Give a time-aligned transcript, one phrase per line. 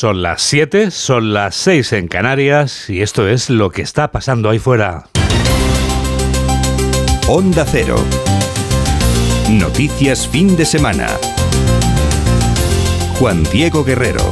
[0.00, 4.48] Son las 7, son las 6 en Canarias y esto es lo que está pasando
[4.48, 5.08] ahí fuera.
[7.26, 7.96] Onda Cero.
[9.50, 11.08] Noticias fin de semana.
[13.18, 14.22] Juan Diego Guerrero.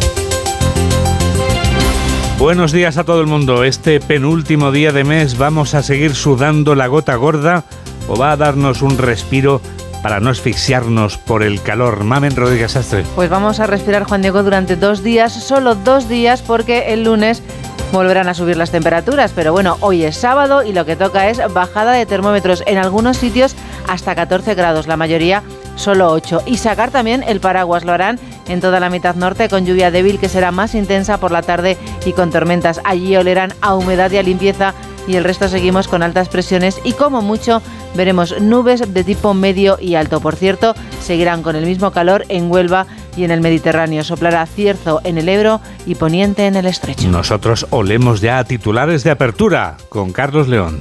[2.38, 3.64] Buenos días a todo el mundo.
[3.64, 7.64] Este penúltimo día de mes vamos a seguir sudando la gota gorda
[8.06, 9.60] o va a darnos un respiro
[10.06, 12.04] para no asfixiarnos por el calor.
[12.04, 13.02] Mamen Rodríguez Astre.
[13.16, 17.42] Pues vamos a respirar, Juan Diego, durante dos días, solo dos días, porque el lunes
[17.90, 19.32] volverán a subir las temperaturas.
[19.34, 23.16] Pero bueno, hoy es sábado y lo que toca es bajada de termómetros en algunos
[23.16, 23.56] sitios
[23.88, 25.42] hasta 14 grados, la mayoría
[25.74, 26.42] solo 8.
[26.46, 30.20] Y sacar también el paraguas lo harán en toda la mitad norte con lluvia débil
[30.20, 32.80] que será más intensa por la tarde y con tormentas.
[32.84, 34.72] Allí olerán a humedad y a limpieza
[35.06, 37.62] y el resto seguimos con altas presiones y como mucho
[37.94, 40.20] veremos nubes de tipo medio y alto.
[40.20, 44.04] Por cierto, seguirán con el mismo calor en Huelva y en el Mediterráneo.
[44.04, 47.08] Soplará cierzo en el Ebro y poniente en el estrecho.
[47.08, 50.78] Nosotros olemos ya a titulares de apertura con Carlos León.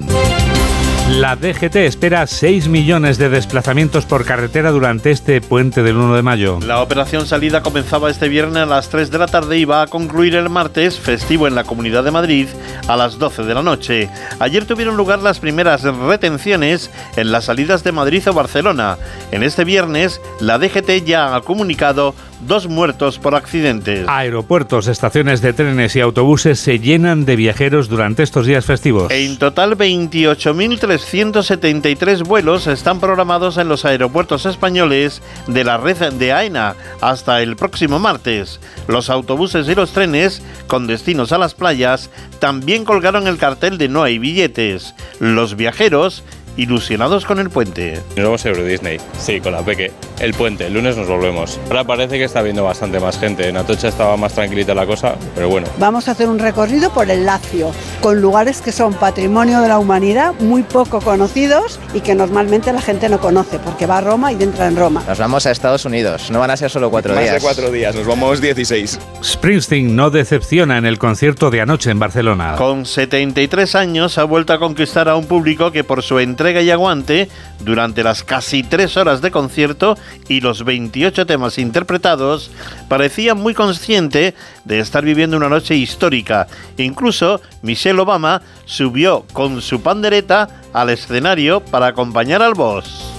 [1.10, 6.24] La DGT espera 6 millones de desplazamientos por carretera durante este puente del 1 de
[6.24, 6.60] mayo.
[6.66, 9.88] La operación salida comenzaba este viernes a las 3 de la tarde y va a
[9.88, 12.48] concluir el martes, festivo en la Comunidad de Madrid,
[12.88, 14.10] a las 12 de la noche.
[14.40, 18.98] Ayer tuvieron lugar las primeras retenciones en las salidas de Madrid o Barcelona.
[19.32, 22.16] En este viernes, la DGT ya ha comunicado
[22.48, 24.08] dos muertos por accidentes.
[24.08, 29.12] Aeropuertos, estaciones de trenes y autobuses se llenan de viajeros durante estos días festivos.
[29.12, 36.76] En total, 28.373 vuelos están programados en los aeropuertos españoles de la red de AENA
[37.02, 38.60] hasta el próximo martes.
[38.88, 43.88] Los autobuses y los trenes con destinos a las playas también colgaron el cartel de
[43.88, 44.94] no hay billetes.
[45.20, 46.24] Los viajeros
[46.58, 48.02] ilusionados con el puente.
[48.16, 49.92] Nos vamos a Euro Disney, sí, con la Peque.
[50.20, 51.60] El puente, el lunes nos volvemos.
[51.68, 53.50] Ahora parece que está viendo bastante más gente.
[53.50, 55.68] En Atocha estaba más tranquilita la cosa, pero bueno.
[55.78, 59.78] Vamos a hacer un recorrido por el Lacio, con lugares que son patrimonio de la
[59.78, 64.32] humanidad, muy poco conocidos y que normalmente la gente no conoce, porque va a Roma
[64.32, 65.04] y entra en Roma.
[65.06, 67.36] Nos vamos a Estados Unidos, no van a ser solo cuatro más días.
[67.36, 69.00] de cuatro días, nos vamos 16.
[69.22, 72.56] Springsteen no decepciona en el concierto de anoche en Barcelona.
[72.58, 76.72] Con 73 años ha vuelto a conquistar a un público que por su entrega y
[76.72, 77.30] aguante
[77.60, 82.52] durante las casi tres horas de concierto y los 28 temas interpretados,
[82.88, 84.34] parecía muy consciente
[84.64, 86.48] de estar viviendo una noche histórica.
[86.78, 93.12] Incluso Michelle Obama subió con su pandereta al escenario para acompañar al boss.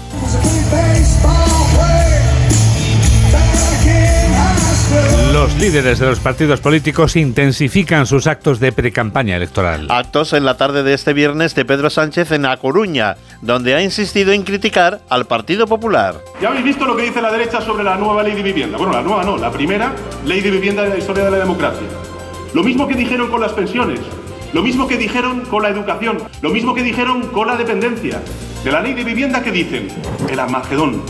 [5.33, 9.87] Los líderes de los partidos políticos intensifican sus actos de precampaña electoral.
[9.91, 13.83] Actos en la tarde de este viernes de Pedro Sánchez en A Coruña, donde ha
[13.83, 16.17] insistido en criticar al Partido Popular.
[16.41, 18.79] Ya habéis visto lo que dice la derecha sobre la nueva ley de vivienda.
[18.79, 21.87] Bueno, la nueva no, la primera ley de vivienda de la historia de la democracia.
[22.55, 24.01] Lo mismo que dijeron con las pensiones,
[24.53, 28.21] lo mismo que dijeron con la educación, lo mismo que dijeron con la dependencia.
[28.65, 29.89] De la ley de vivienda que dicen,
[30.29, 31.03] el Armagedón.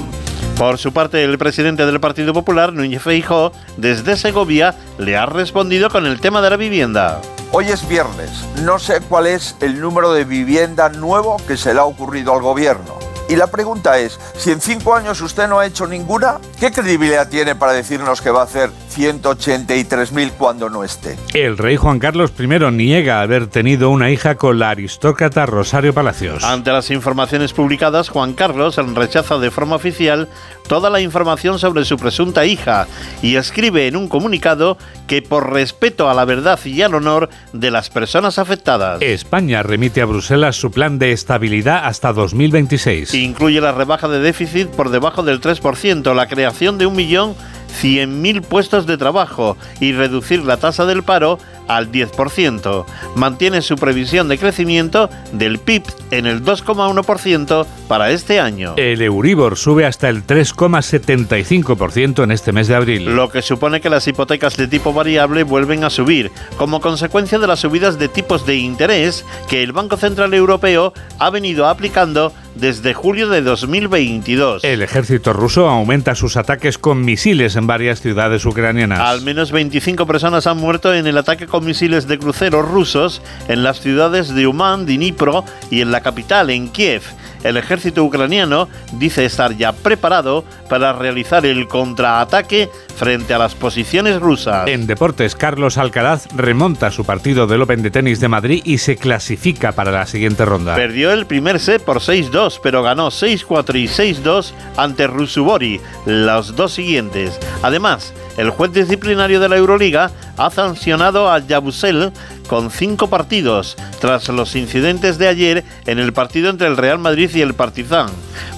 [0.59, 5.91] Por su parte, el presidente del Partido Popular, Núñez Feijóo, desde Segovia, le ha respondido
[5.91, 7.21] con el tema de la vivienda.
[7.53, 8.31] Hoy es viernes.
[8.63, 12.43] No sé cuál es el número de vivienda nuevo que se le ha ocurrido al
[12.43, 12.99] gobierno.
[13.29, 17.29] Y la pregunta es, si en cinco años usted no ha hecho ninguna, ¿qué credibilidad
[17.29, 21.19] tiene para decirnos que va a hacer 183.000 cuando no esté?
[21.35, 26.43] El rey Juan Carlos I niega haber tenido una hija con la aristócrata Rosario Palacios.
[26.45, 30.29] Ante las informaciones publicadas, Juan Carlos rechaza de forma oficial
[30.69, 32.87] toda la información sobre su presunta hija
[33.23, 37.71] y escribe en un comunicado que por respeto a la verdad y al honor de
[37.71, 39.03] las personas afectadas.
[39.03, 43.15] España remite a Bruselas su plan de estabilidad hasta 2026.
[43.15, 47.35] Incluye la rebaja de déficit por debajo del 3%, la creación de un millón
[47.83, 51.39] 100.000 puestos de trabajo y reducir la tasa del paro
[51.69, 52.85] al 10%.
[53.15, 58.75] Mantiene su previsión de crecimiento del PIB en el 2,1% para este año.
[58.77, 63.05] El Euribor sube hasta el 3,75% en este mes de abril.
[63.17, 67.47] Lo que supone que las hipotecas de tipo variable vuelven a subir, como consecuencia de
[67.47, 72.95] las subidas de tipos de interés que el Banco Central Europeo ha venido aplicando desde
[72.95, 74.65] julio de 2022.
[74.65, 79.01] El ejército ruso aumenta sus ataques con misiles en varias ciudades ucranianas.
[79.01, 83.63] Al menos 25 personas han muerto en el ataque con misiles de cruceros rusos en
[83.63, 87.01] las ciudades de Uman, Dnipro y en la capital, en Kiev.
[87.45, 94.21] El ejército ucraniano dice estar ya preparado para realizar el contraataque frente a las posiciones
[94.21, 94.69] rusas.
[94.69, 98.97] En deportes, Carlos Alcaraz remonta su partido del Open de tenis de Madrid y se
[98.97, 100.75] clasifica para la siguiente ronda.
[100.75, 106.73] Perdió el primer set por 6-2, pero ganó 6-4 y 6-2 ante Rusubori, los dos
[106.73, 107.41] siguientes.
[107.63, 112.13] Además, el juez disciplinario de la Euroliga ha sancionado a Yabusel
[112.49, 117.31] con cinco partidos tras los incidentes de ayer en el partido entre el Real Madrid
[117.35, 118.09] y el Partizan.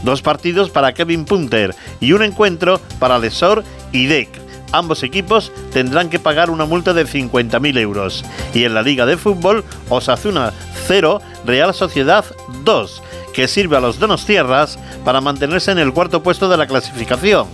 [0.03, 4.29] Dos partidos para Kevin Punter y un encuentro para Lesor y Deck.
[4.71, 8.25] Ambos equipos tendrán que pagar una multa de 50.000 euros.
[8.53, 10.53] Y en la Liga de Fútbol, Osasuna
[10.87, 12.25] 0, Real Sociedad
[12.65, 13.03] 2,
[13.33, 17.47] que sirve a los Donostierras para mantenerse en el cuarto puesto de la clasificación.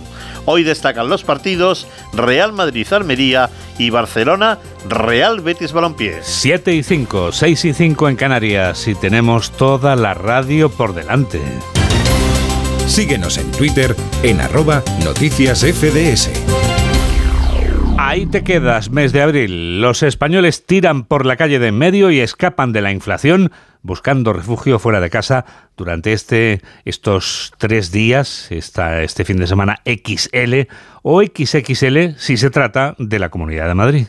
[0.45, 6.19] Hoy destacan los partidos Real Madrid-Armería y Barcelona-Real Betis Balompié.
[6.21, 11.41] 7 y 5, 6 y 5 en Canarias y tenemos toda la radio por delante.
[12.87, 16.29] Síguenos en Twitter en arroba noticias FDS.
[17.97, 19.81] Ahí te quedas, mes de abril.
[19.81, 23.51] Los españoles tiran por la calle de en medio y escapan de la inflación
[23.81, 25.45] buscando refugio fuera de casa
[25.77, 30.67] durante este, estos tres días, esta, este fin de semana XL
[31.03, 34.07] o XXL si se trata de la Comunidad de Madrid.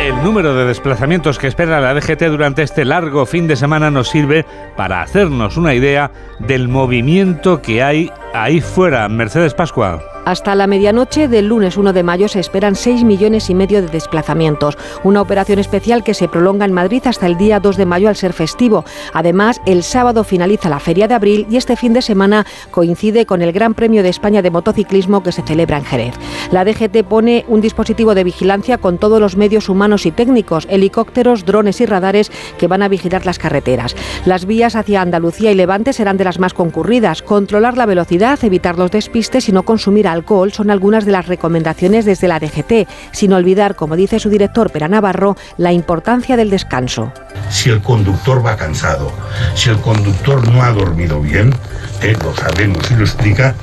[0.00, 4.08] El número de desplazamientos que espera la DGT durante este largo fin de semana nos
[4.08, 4.44] sirve
[4.76, 9.08] para hacernos una idea del movimiento que hay ahí fuera.
[9.08, 10.00] Mercedes Pascua.
[10.28, 13.88] Hasta la medianoche del lunes 1 de mayo se esperan 6 millones y medio de
[13.88, 18.10] desplazamientos, una operación especial que se prolonga en Madrid hasta el día 2 de mayo
[18.10, 18.84] al ser festivo.
[19.14, 23.40] Además, el sábado finaliza la Feria de Abril y este fin de semana coincide con
[23.40, 26.14] el Gran Premio de España de motociclismo que se celebra en Jerez.
[26.50, 31.46] La DGT pone un dispositivo de vigilancia con todos los medios humanos y técnicos, helicópteros,
[31.46, 33.96] drones y radares que van a vigilar las carreteras.
[34.26, 37.22] Las vías hacia Andalucía y Levante serán de las más concurridas.
[37.22, 41.26] Controlar la velocidad, evitar los despistes y no consumir alcohol alcohol son algunas de las
[41.26, 46.50] recomendaciones desde la DGT, sin olvidar, como dice su director Pera Navarro, la importancia del
[46.50, 47.12] descanso.
[47.50, 49.10] Si el conductor va cansado,
[49.54, 51.54] si el conductor no ha dormido bien,
[52.02, 53.54] eh, lo sabemos y lo explica,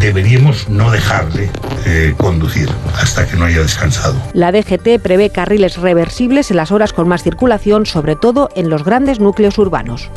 [0.00, 1.50] deberíamos no dejarle
[1.86, 2.68] eh, conducir
[3.00, 4.16] hasta que no haya descansado.
[4.32, 8.84] La DGT prevé carriles reversibles en las horas con más circulación, sobre todo en los
[8.84, 10.10] grandes núcleos urbanos.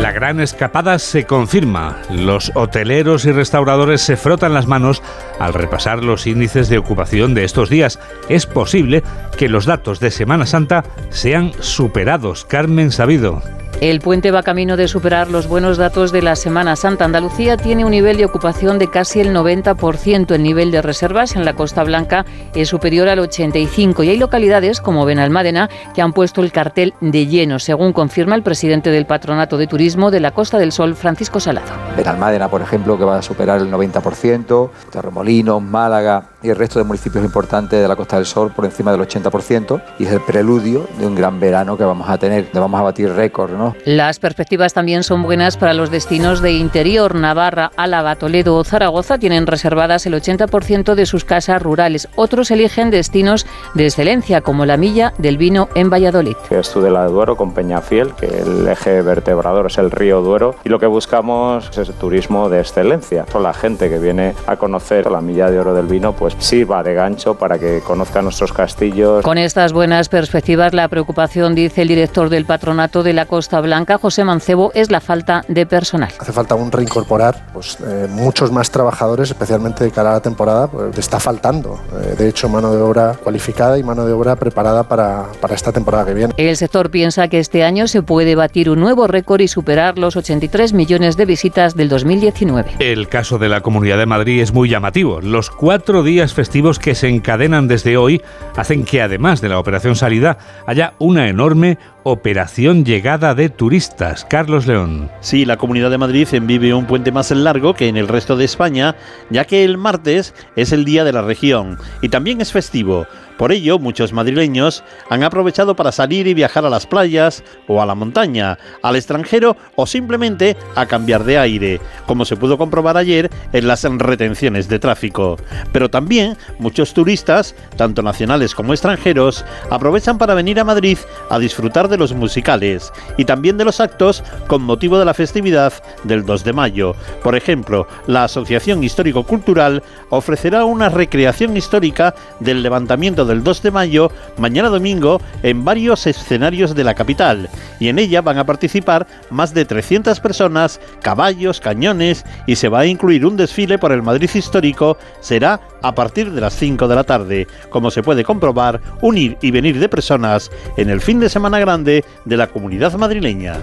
[0.00, 2.02] La gran escapada se confirma.
[2.10, 5.02] Los hoteleros y restauradores se frotan las manos
[5.38, 7.98] al repasar los índices de ocupación de estos días.
[8.28, 9.02] Es posible
[9.38, 12.44] que los datos de Semana Santa sean superados.
[12.44, 13.42] Carmen Sabido.
[13.80, 17.04] El puente va camino de superar los buenos datos de la Semana Santa.
[17.04, 20.34] Andalucía tiene un nivel de ocupación de casi el 90%.
[20.34, 22.24] El nivel de reservas en la Costa Blanca
[22.54, 27.26] es superior al 85% y hay localidades como Benalmádena que han puesto el cartel de
[27.26, 31.38] lleno, según confirma el presidente del Patronato de Turismo de la Costa del Sol, Francisco
[31.38, 31.68] Salado.
[31.98, 36.84] Benalmádena, por ejemplo, que va a superar el 90%, Torremolinos, Málaga y el resto de
[36.84, 40.86] municipios importantes de la Costa del Sol por encima del 80% y es el preludio
[40.98, 43.74] de un gran verano que vamos a tener, donde vamos a batir récord, ¿no?
[43.84, 47.14] Las perspectivas también son buenas para los destinos de interior.
[47.14, 52.08] Navarra, Álava, Toledo o Zaragoza tienen reservadas el 80% de sus casas rurales.
[52.16, 56.36] Otros eligen destinos de excelencia, como la Milla del Vino en Valladolid.
[56.50, 60.68] Es Tudela de Duero con Peñafiel, que el eje vertebrador es el río Duero, y
[60.68, 63.24] lo que buscamos es el turismo de excelencia.
[63.30, 66.82] Son la gente que viene a conocer la Milla de Oro del Vino, pues sirva
[66.82, 69.22] de gancho para que conozcan nuestros castillos.
[69.24, 73.98] Con estas buenas perspectivas, la preocupación, dice el director del patronato de la Costa Blanca,
[73.98, 76.10] José Mancebo, es la falta de personal.
[76.18, 80.68] Hace falta un reincorporar pues, eh, muchos más trabajadores, especialmente de cara a la temporada,
[80.68, 81.80] pues, está faltando.
[81.92, 85.72] Eh, de hecho, mano de obra cualificada y mano de obra preparada para, para esta
[85.72, 86.34] temporada que viene.
[86.36, 90.16] El sector piensa que este año se puede batir un nuevo récord y superar los
[90.16, 92.76] 83 millones de visitas del 2019.
[92.78, 95.20] El caso de la Comunidad de Madrid es muy llamativo.
[95.20, 98.22] Los cuatro días festivos que se encadenan desde hoy
[98.56, 104.24] hacen que además de la operación salida haya una enorme operación llegada de turistas.
[104.24, 105.10] Carlos León.
[105.20, 108.44] Sí, la Comunidad de Madrid vive un puente más largo que en el resto de
[108.44, 108.96] España,
[109.30, 113.06] ya que el martes es el día de la región y también es festivo.
[113.36, 117.86] Por ello, muchos madrileños han aprovechado para salir y viajar a las playas o a
[117.86, 123.30] la montaña, al extranjero o simplemente a cambiar de aire, como se pudo comprobar ayer
[123.52, 125.36] en las retenciones de tráfico.
[125.72, 131.88] Pero también muchos turistas, tanto nacionales como extranjeros, aprovechan para venir a Madrid a disfrutar
[131.88, 135.72] de los musicales y también de los actos con motivo de la festividad
[136.04, 136.94] del 2 de mayo.
[137.22, 144.10] Por ejemplo, la Asociación Histórico-Cultural ofrecerá una recreación histórica del levantamiento del 2 de mayo,
[144.38, 147.48] mañana domingo, en varios escenarios de la capital,
[147.80, 152.80] y en ella van a participar más de 300 personas, caballos, cañones, y se va
[152.80, 156.94] a incluir un desfile por el Madrid histórico, será a partir de las 5 de
[156.94, 157.46] la tarde.
[157.70, 162.04] Como se puede comprobar, unir y venir de personas en el fin de semana grande
[162.24, 163.56] de la comunidad madrileña.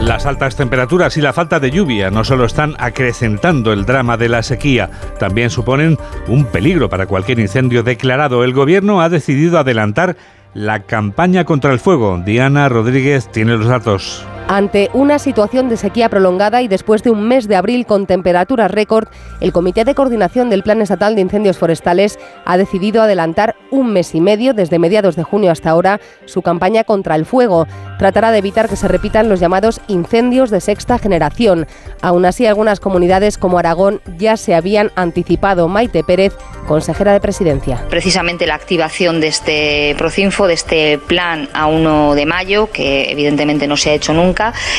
[0.00, 4.28] Las altas temperaturas y la falta de lluvia no solo están acrecentando el drama de
[4.28, 8.42] la sequía, también suponen un peligro para cualquier incendio declarado.
[8.42, 10.16] El gobierno ha decidido adelantar
[10.54, 12.20] la campaña contra el fuego.
[12.24, 14.26] Diana Rodríguez tiene los datos.
[14.48, 18.70] Ante una situación de sequía prolongada y después de un mes de abril con temperaturas
[18.70, 19.06] récord,
[19.40, 24.14] el Comité de Coordinación del Plan Estatal de Incendios Forestales ha decidido adelantar un mes
[24.14, 27.66] y medio, desde mediados de junio hasta ahora, su campaña contra el fuego.
[27.98, 31.66] Tratará de evitar que se repitan los llamados incendios de sexta generación.
[32.02, 35.68] Aún así, algunas comunidades como Aragón ya se habían anticipado.
[35.68, 36.34] Maite Pérez,
[36.66, 37.84] consejera de Presidencia.
[37.88, 43.66] Precisamente la activación de este Procinfo, de este plan a 1 de mayo, que evidentemente
[43.66, 44.29] no se ha hecho nunca,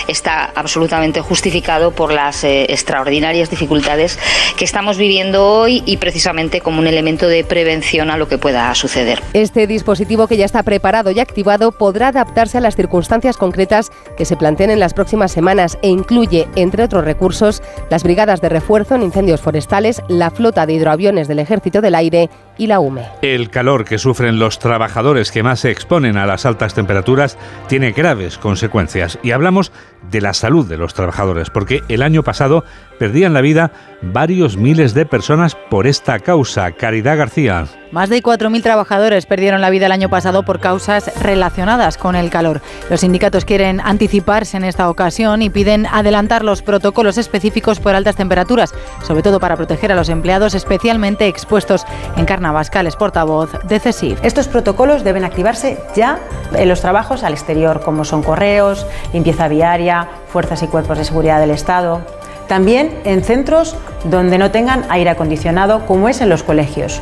[0.07, 4.19] está absolutamente justificado por las eh, extraordinarias dificultades
[4.57, 8.73] que estamos viviendo hoy y precisamente como un elemento de prevención a lo que pueda
[8.75, 9.21] suceder.
[9.33, 14.25] Este dispositivo que ya está preparado y activado podrá adaptarse a las circunstancias concretas que
[14.25, 18.95] se planteen en las próximas semanas e incluye, entre otros recursos, las brigadas de refuerzo
[18.95, 23.07] en incendios forestales, la flota de hidroaviones del Ejército del Aire y la UME.
[23.21, 27.91] El calor que sufren los trabajadores que más se exponen a las altas temperaturas tiene
[27.91, 29.71] graves consecuencias y hablamos
[30.11, 32.63] de la salud de los trabajadores, porque el año pasado
[33.01, 33.71] perdían la vida
[34.03, 36.71] varios miles de personas por esta causa.
[36.73, 37.65] Caridad García.
[37.91, 42.29] Más de 4.000 trabajadores perdieron la vida el año pasado por causas relacionadas con el
[42.29, 42.61] calor.
[42.91, 48.15] Los sindicatos quieren anticiparse en esta ocasión y piden adelantar los protocolos específicos por altas
[48.15, 51.83] temperaturas, sobre todo para proteger a los empleados especialmente expuestos.
[52.17, 54.23] En Carnavascal portavoz de CESIF.
[54.23, 56.19] Estos protocolos deben activarse ya
[56.53, 61.39] en los trabajos al exterior, como son correos, limpieza viaria, fuerzas y cuerpos de seguridad
[61.39, 66.99] del Estado también en centros donde no tengan aire acondicionado, como es en los colegios.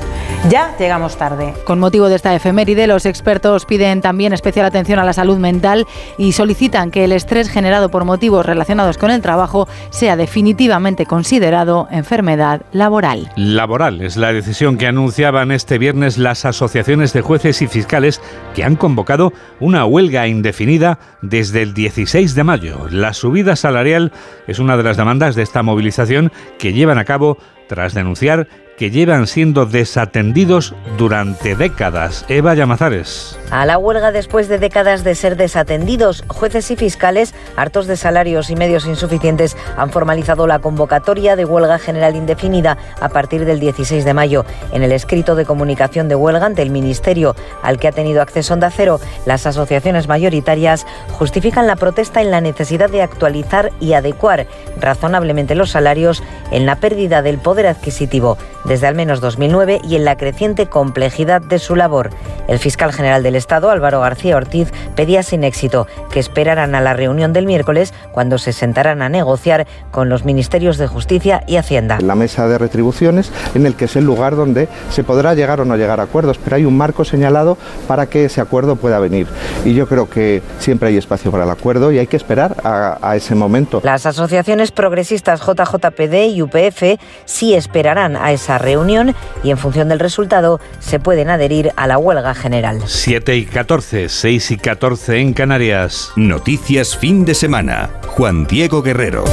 [0.50, 1.54] Ya llegamos tarde.
[1.66, 5.88] Con motivo de esta efeméride, los expertos piden también especial atención a la salud mental
[6.18, 11.88] y solicitan que el estrés generado por motivos relacionados con el trabajo sea definitivamente considerado
[11.92, 13.32] enfermedad laboral.
[13.36, 18.22] Laboral es la decisión que anunciaban este viernes las asociaciones de jueces y fiscales
[18.56, 22.88] que han convocado una huelga indefinida desde el 16 de mayo.
[22.90, 24.12] La subida salarial
[24.48, 28.48] es una de las demandas de esta movilización que llevan a cabo tras denunciar
[28.80, 32.24] que llevan siendo desatendidos durante décadas.
[32.30, 33.38] Eva Llamazares.
[33.52, 38.50] A la huelga después de décadas de ser desatendidos, jueces y fiscales, hartos de salarios
[38.50, 44.06] y medios insuficientes, han formalizado la convocatoria de huelga general indefinida a partir del 16
[44.06, 44.46] de mayo.
[44.72, 48.54] En el escrito de comunicación de huelga ante el Ministerio, al que ha tenido acceso
[48.54, 50.86] Onda Cero, las asociaciones mayoritarias
[51.18, 54.48] justifican la protesta en la necesidad de actualizar y adecuar
[54.80, 58.38] razonablemente los salarios en la pérdida del poder adquisitivo
[58.70, 62.12] desde al menos 2009 y en la creciente complejidad de su labor.
[62.48, 66.94] El fiscal general del Estado, Álvaro García Ortiz, pedía sin éxito que esperaran a la
[66.94, 71.98] reunión del miércoles cuando se sentaran a negociar con los ministerios de Justicia y Hacienda.
[72.00, 75.66] La mesa de retribuciones en el que es el lugar donde se podrá llegar o
[75.66, 77.58] no llegar a acuerdos, pero hay un marco señalado
[77.88, 79.26] para que ese acuerdo pueda venir.
[79.66, 83.00] Y yo creo que siempre hay espacio para el acuerdo y hay que esperar a,
[83.02, 83.82] a ese momento.
[83.84, 90.00] Las asociaciones progresistas JJPD y UPF sí esperarán a esa reunión y en función del
[90.00, 92.82] resultado se pueden adherir a la huelga general.
[92.86, 96.12] 7 y 14, 6 y 14 en Canarias.
[96.16, 97.90] Noticias fin de semana.
[98.06, 99.24] Juan Diego Guerrero.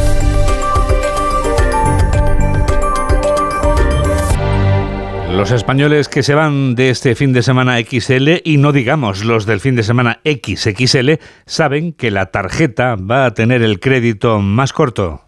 [5.36, 9.44] Los españoles que se van de este fin de semana XL y no digamos los
[9.44, 14.72] del fin de semana XXL saben que la tarjeta va a tener el crédito más
[14.72, 15.26] corto.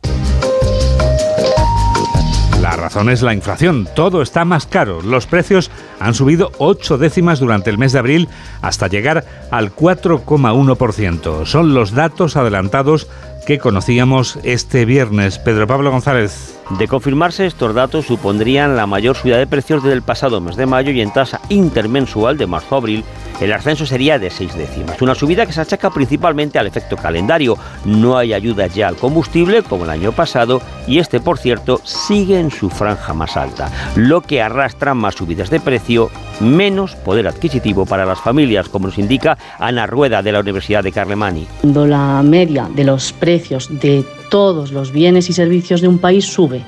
[2.88, 3.86] Razón es la inflación.
[3.94, 5.02] Todo está más caro.
[5.02, 8.28] Los precios han subido ocho décimas durante el mes de abril
[8.62, 11.44] hasta llegar al 4,1%.
[11.44, 13.06] Son los datos adelantados
[13.46, 15.38] que conocíamos este viernes.
[15.38, 16.57] Pedro Pablo González.
[16.70, 20.66] De confirmarse, estos datos supondrían la mayor subida de precios desde el pasado mes de
[20.66, 23.04] mayo y en tasa intermensual de marzo-abril
[23.40, 25.00] el ascenso sería de seis décimas.
[25.00, 27.56] Una subida que se achaca principalmente al efecto calendario.
[27.84, 32.38] No hay ayudas ya al combustible como el año pasado y este, por cierto, sigue
[32.38, 36.10] en su franja más alta, lo que arrastra más subidas de precio,
[36.40, 40.92] menos poder adquisitivo para las familias, como nos indica Ana Rueda de la Universidad de
[40.92, 41.46] Carlemani.
[41.60, 46.24] Cuando la media de los precios de todos los bienes y servicios de un país
[46.24, 46.62] sube,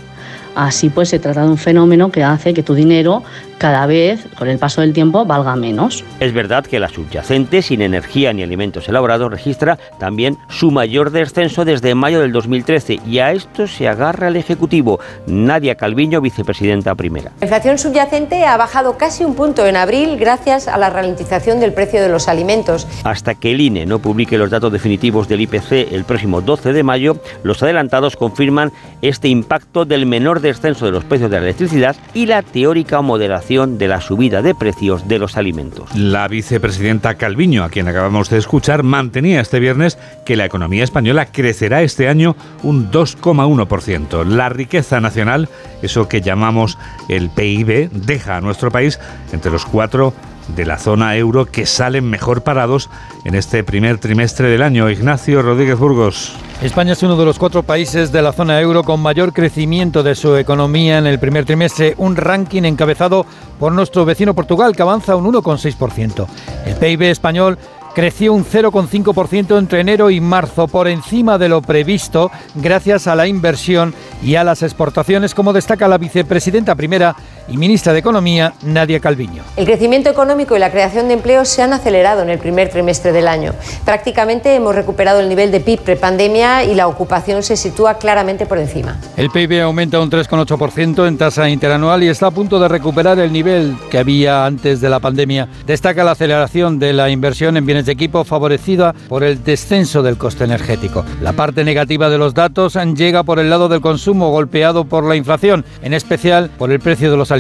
[0.55, 3.23] Así pues se trata de un fenómeno que hace que tu dinero
[3.61, 6.03] cada vez, con el paso del tiempo, valga menos.
[6.19, 11.67] Es verdad que la subyacente, sin energía ni alimentos elaborados, registra también su mayor descenso
[11.67, 14.99] desde mayo del 2013 y a esto se agarra el Ejecutivo.
[15.27, 17.33] Nadia Calviño, vicepresidenta primera.
[17.41, 21.75] La inflación subyacente ha bajado casi un punto en abril gracias a la ralentización del
[21.75, 22.87] precio de los alimentos.
[23.05, 26.83] Hasta que el INE no publique los datos definitivos del IPC el próximo 12 de
[26.83, 31.95] mayo, los adelantados confirman este impacto del menor descenso de los precios de la electricidad
[32.15, 35.93] y la teórica moderación de la subida de precios de los alimentos.
[35.97, 41.27] La vicepresidenta Calviño, a quien acabamos de escuchar, mantenía este viernes que la economía española
[41.27, 44.25] crecerá este año un 2,1%.
[44.25, 45.49] La riqueza nacional,
[45.83, 46.79] eso que llamamos
[47.09, 49.01] el PIB, deja a nuestro país
[49.33, 50.15] entre los cuatro
[50.55, 52.91] de la zona euro que salen mejor parados
[53.25, 54.91] en este primer trimestre del año.
[54.91, 56.35] Ignacio Rodríguez Burgos.
[56.63, 60.15] España es uno de los cuatro países de la zona euro con mayor crecimiento de
[60.15, 63.25] su economía en el primer trimestre, un ranking encabezado
[63.59, 66.27] por nuestro vecino Portugal que avanza un 1,6%.
[66.67, 67.59] El PIB español
[67.95, 73.27] creció un 0,5% entre enero y marzo, por encima de lo previsto, gracias a la
[73.27, 77.17] inversión y a las exportaciones, como destaca la vicepresidenta primera
[77.51, 79.43] y ministra de Economía, Nadia Calviño.
[79.57, 83.13] El crecimiento económico y la creación de empleos se han acelerado en el primer trimestre
[83.13, 83.55] del año.
[83.85, 88.59] Prácticamente hemos recuperado el nivel de PIB prepandemia y la ocupación se sitúa claramente por
[88.59, 88.99] encima.
[89.17, 93.33] El PIB aumenta un 3,8% en tasa interanual y está a punto de recuperar el
[93.33, 95.49] nivel que había antes de la pandemia.
[95.67, 100.17] Destaca la aceleración de la inversión en bienes de equipo favorecida por el descenso del
[100.17, 101.05] coste energético.
[101.21, 105.17] La parte negativa de los datos llega por el lado del consumo golpeado por la
[105.17, 107.40] inflación, en especial por el precio de los alimentos.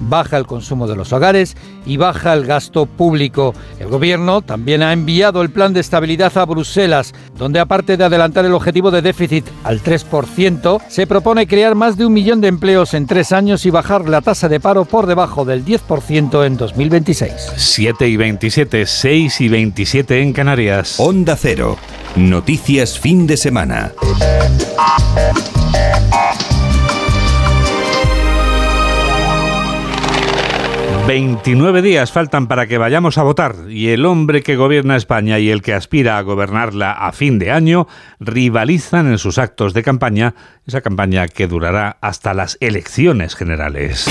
[0.00, 3.54] Baja el consumo de los hogares y baja el gasto público.
[3.78, 8.44] El gobierno también ha enviado el plan de estabilidad a Bruselas, donde aparte de adelantar
[8.44, 12.94] el objetivo de déficit al 3%, se propone crear más de un millón de empleos
[12.94, 17.32] en tres años y bajar la tasa de paro por debajo del 10% en 2026.
[17.56, 20.98] 7 y 27, 6 y 27 en Canarias.
[20.98, 21.76] Onda Cero.
[22.16, 23.92] Noticias fin de semana.
[31.06, 35.50] 29 días faltan para que vayamos a votar y el hombre que gobierna España y
[35.50, 37.86] el que aspira a gobernarla a fin de año
[38.18, 40.34] rivalizan en sus actos de campaña,
[40.66, 44.06] esa campaña que durará hasta las elecciones generales.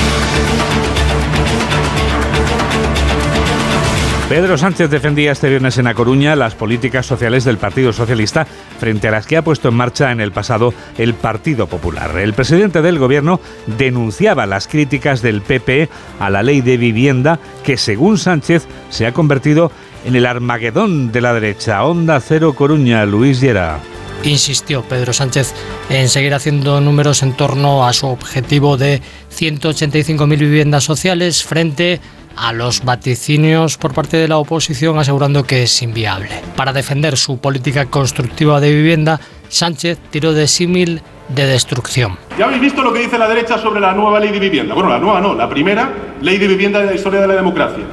[4.30, 8.48] Pedro Sánchez defendía este viernes en A Coruña las políticas sociales del Partido Socialista
[8.80, 12.18] frente a las que ha puesto en marcha en el pasado el Partido Popular.
[12.18, 13.40] El presidente del Gobierno
[13.78, 19.14] denunciaba las críticas del PP a la ley de vivienda que, según Sánchez, se ha
[19.14, 19.72] convertido
[20.06, 21.84] en el Armagedón de la derecha.
[21.86, 23.80] Onda Cero Coruña, Luis Llera
[24.24, 25.54] insistió Pedro Sánchez
[25.90, 32.02] en seguir haciendo números en torno a su objetivo de 185.000 viviendas sociales frente
[32.38, 36.42] a los vaticinios por parte de la oposición asegurando que es inviable.
[36.56, 39.20] Para defender su política constructiva de vivienda,
[39.50, 42.18] Sánchez tiró de símil de destrucción.
[42.38, 44.74] Ya habéis visto lo que dice la derecha sobre la nueva ley de vivienda.
[44.74, 47.84] Bueno, la nueva no, la primera ley de vivienda de la historia de la democracia.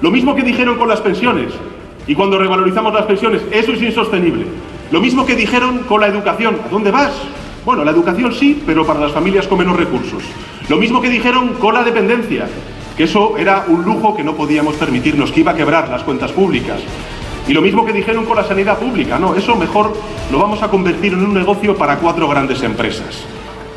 [0.00, 1.52] Lo mismo que dijeron con las pensiones.
[2.06, 4.46] Y cuando revalorizamos las pensiones, eso es insostenible.
[4.90, 6.58] Lo mismo que dijeron con la educación.
[6.64, 7.12] ¿A dónde vas?
[7.64, 10.22] Bueno, la educación sí, pero para las familias con menos recursos.
[10.68, 12.46] Lo mismo que dijeron con la dependencia
[12.96, 16.32] que eso era un lujo que no podíamos permitirnos, que iba a quebrar las cuentas
[16.32, 16.80] públicas.
[17.46, 19.96] Y lo mismo que dijeron con la sanidad pública, no, eso mejor
[20.32, 23.24] lo vamos a convertir en un negocio para cuatro grandes empresas.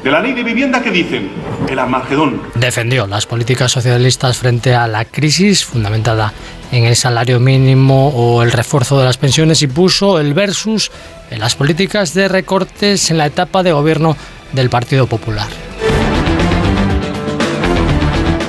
[0.03, 1.29] De la ley de vivienda, ¿qué dicen?
[1.67, 2.41] El Armagedón.
[2.55, 6.33] Defendió las políticas socialistas frente a la crisis fundamentada
[6.71, 10.89] en el salario mínimo o el refuerzo de las pensiones y puso el versus
[11.29, 14.15] en las políticas de recortes en la etapa de gobierno
[14.53, 15.47] del Partido Popular.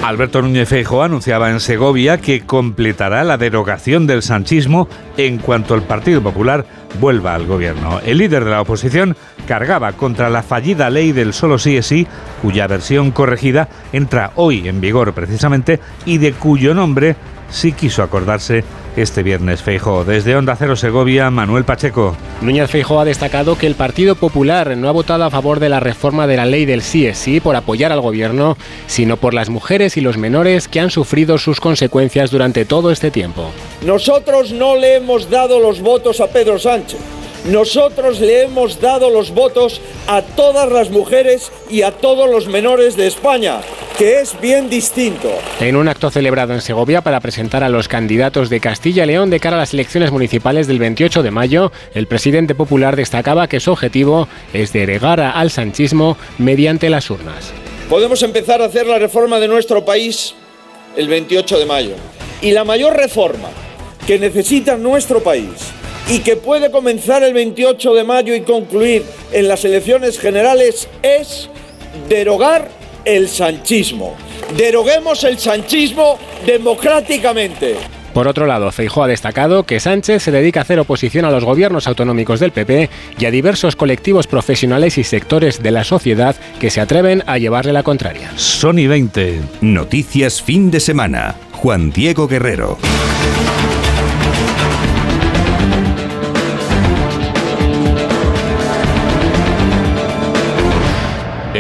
[0.03, 5.83] Alberto Núñez Feijóo anunciaba en Segovia que completará la derogación del sanchismo en cuanto el
[5.83, 6.65] Partido Popular
[6.99, 8.01] vuelva al gobierno.
[8.05, 9.15] El líder de la oposición
[9.47, 12.07] cargaba contra la fallida ley del solo sí es sí,
[12.41, 17.17] cuya versión corregida entra hoy en vigor precisamente y de cuyo nombre
[17.51, 18.65] sí quiso acordarse
[18.97, 20.05] este viernes Feijóo.
[20.05, 22.17] Desde Onda Cero Segovia, Manuel Pacheco.
[22.41, 25.81] Núñez Feijóo ha destacado que el Partido Popular no ha votado a favor de la
[25.81, 29.49] reforma de la ley del sí es sí por apoyar al gobierno, sino por las
[29.49, 33.51] mujeres y los menores que han sufrido sus consecuencias durante todo este tiempo.
[33.85, 37.20] Nosotros no le hemos dado los votos a Pedro Sánchez.
[37.45, 42.99] Nosotros le hemos dado los votos a todas las mujeres y a todos los menores
[42.99, 43.63] de España,
[43.97, 45.31] que es bien distinto.
[45.59, 49.31] En un acto celebrado en Segovia para presentar a los candidatos de Castilla y León
[49.31, 53.61] de cara a las elecciones municipales del 28 de mayo, el presidente popular destacaba que
[53.61, 57.53] su objetivo es derogar al sanchismo mediante las urnas.
[57.89, 60.35] Podemos empezar a hacer la reforma de nuestro país
[60.95, 61.95] el 28 de mayo.
[62.43, 63.49] Y la mayor reforma
[64.07, 65.80] que necesita nuestro país
[66.11, 71.49] y que puede comenzar el 28 de mayo y concluir en las elecciones generales es
[72.09, 72.69] derogar
[73.05, 74.17] el sanchismo.
[74.57, 77.77] Deroguemos el sanchismo democráticamente.
[78.13, 81.45] Por otro lado, Feijóo ha destacado que Sánchez se dedica a hacer oposición a los
[81.45, 86.71] gobiernos autonómicos del PP y a diversos colectivos profesionales y sectores de la sociedad que
[86.71, 88.33] se atreven a llevarle la contraria.
[88.35, 89.41] Sony 20.
[89.61, 91.37] Noticias fin de semana.
[91.53, 92.79] Juan Diego Guerrero.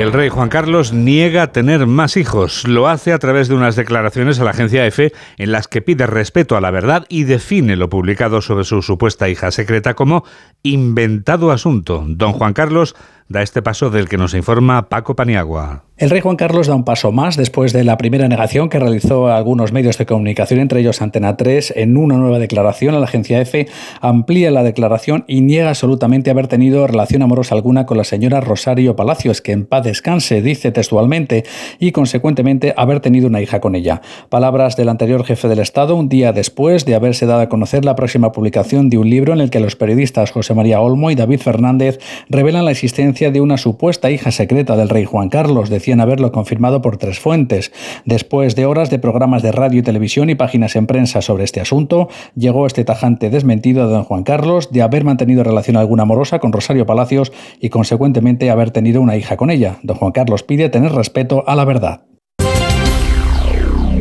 [0.00, 2.66] El rey Juan Carlos niega tener más hijos.
[2.66, 6.06] Lo hace a través de unas declaraciones a la agencia EFE en las que pide
[6.06, 10.24] respeto a la verdad y define lo publicado sobre su supuesta hija secreta como
[10.62, 12.02] inventado asunto.
[12.08, 12.96] Don Juan Carlos
[13.30, 15.84] da este paso del que nos informa Paco Paniagua.
[15.96, 19.28] El rey Juan Carlos da un paso más después de la primera negación que realizó
[19.28, 23.38] algunos medios de comunicación, entre ellos Antena 3, en una nueva declaración a la agencia
[23.38, 23.68] EFE,
[24.00, 28.96] amplía la declaración y niega absolutamente haber tenido relación amorosa alguna con la señora Rosario
[28.96, 31.44] Palacios, que en paz descanse, dice textualmente,
[31.78, 34.00] y consecuentemente haber tenido una hija con ella.
[34.30, 37.94] Palabras del anterior jefe del Estado un día después de haberse dado a conocer la
[37.94, 41.40] próxima publicación de un libro en el que los periodistas José María Olmo y David
[41.40, 45.68] Fernández revelan la existencia de una supuesta hija secreta del rey Juan Carlos,
[46.00, 47.72] haberlo confirmado por tres fuentes.
[48.06, 51.60] Después de horas de programas de radio y televisión y páginas en prensa sobre este
[51.60, 56.38] asunto, llegó este tajante desmentido de don Juan Carlos de haber mantenido relación alguna amorosa
[56.38, 59.78] con Rosario Palacios y consecuentemente haber tenido una hija con ella.
[59.82, 62.02] Don Juan Carlos pide tener respeto a la verdad.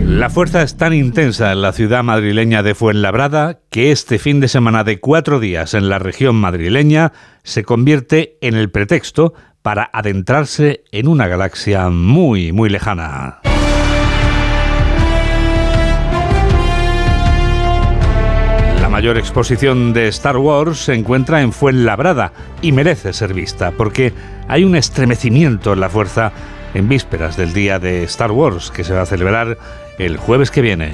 [0.10, 4.48] La fuerza es tan intensa en la ciudad madrileña de Fuenlabrada que este fin de
[4.48, 10.84] semana de cuatro días en la región madrileña se convierte en el pretexto para adentrarse
[10.92, 13.40] en una galaxia muy, muy lejana.
[18.82, 24.12] La mayor exposición de Star Wars se encuentra en Fuenlabrada y merece ser vista porque
[24.48, 26.32] hay un estremecimiento en la fuerza
[26.74, 29.58] en vísperas del día de Star Wars que se va a celebrar
[30.00, 30.92] el jueves que viene.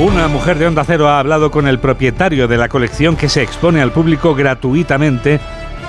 [0.00, 3.42] Una mujer de Onda Cero ha hablado con el propietario de la colección que se
[3.42, 5.40] expone al público gratuitamente,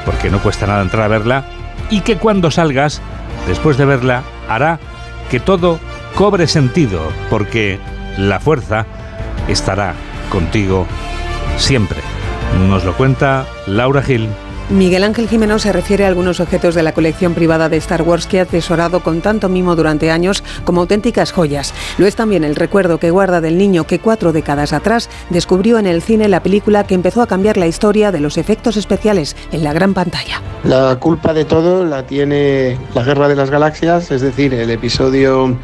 [0.06, 1.46] porque no cuesta nada entrar a verla,
[1.90, 3.02] y que cuando salgas,
[3.48, 4.80] después de verla, hará
[5.30, 5.80] que todo
[6.16, 7.80] cobre sentido, porque
[8.18, 8.86] la fuerza
[9.48, 9.94] estará
[10.30, 10.88] contigo
[11.58, 12.00] siempre.
[12.68, 14.30] Nos lo cuenta Laura Gil.
[14.70, 18.26] Miguel Ángel Jimeno se refiere a algunos objetos de la colección privada de Star Wars
[18.26, 21.72] que ha atesorado con tanto mimo durante años como auténticas joyas.
[22.00, 25.86] Lo es también el recuerdo que guarda del niño que cuatro décadas atrás descubrió en
[25.86, 29.64] el cine la película que empezó a cambiar la historia de los efectos especiales en
[29.64, 30.42] la gran pantalla.
[30.64, 35.56] La culpa de todo la tiene la Guerra de las Galaxias, es decir, el episodio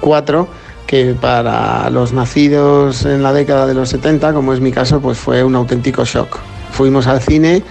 [0.00, 0.46] 4
[0.86, 5.16] que para los nacidos en la década de los 70, como es mi caso, pues
[5.16, 6.38] fue un auténtico shock.
[6.72, 7.62] Fuimos al cine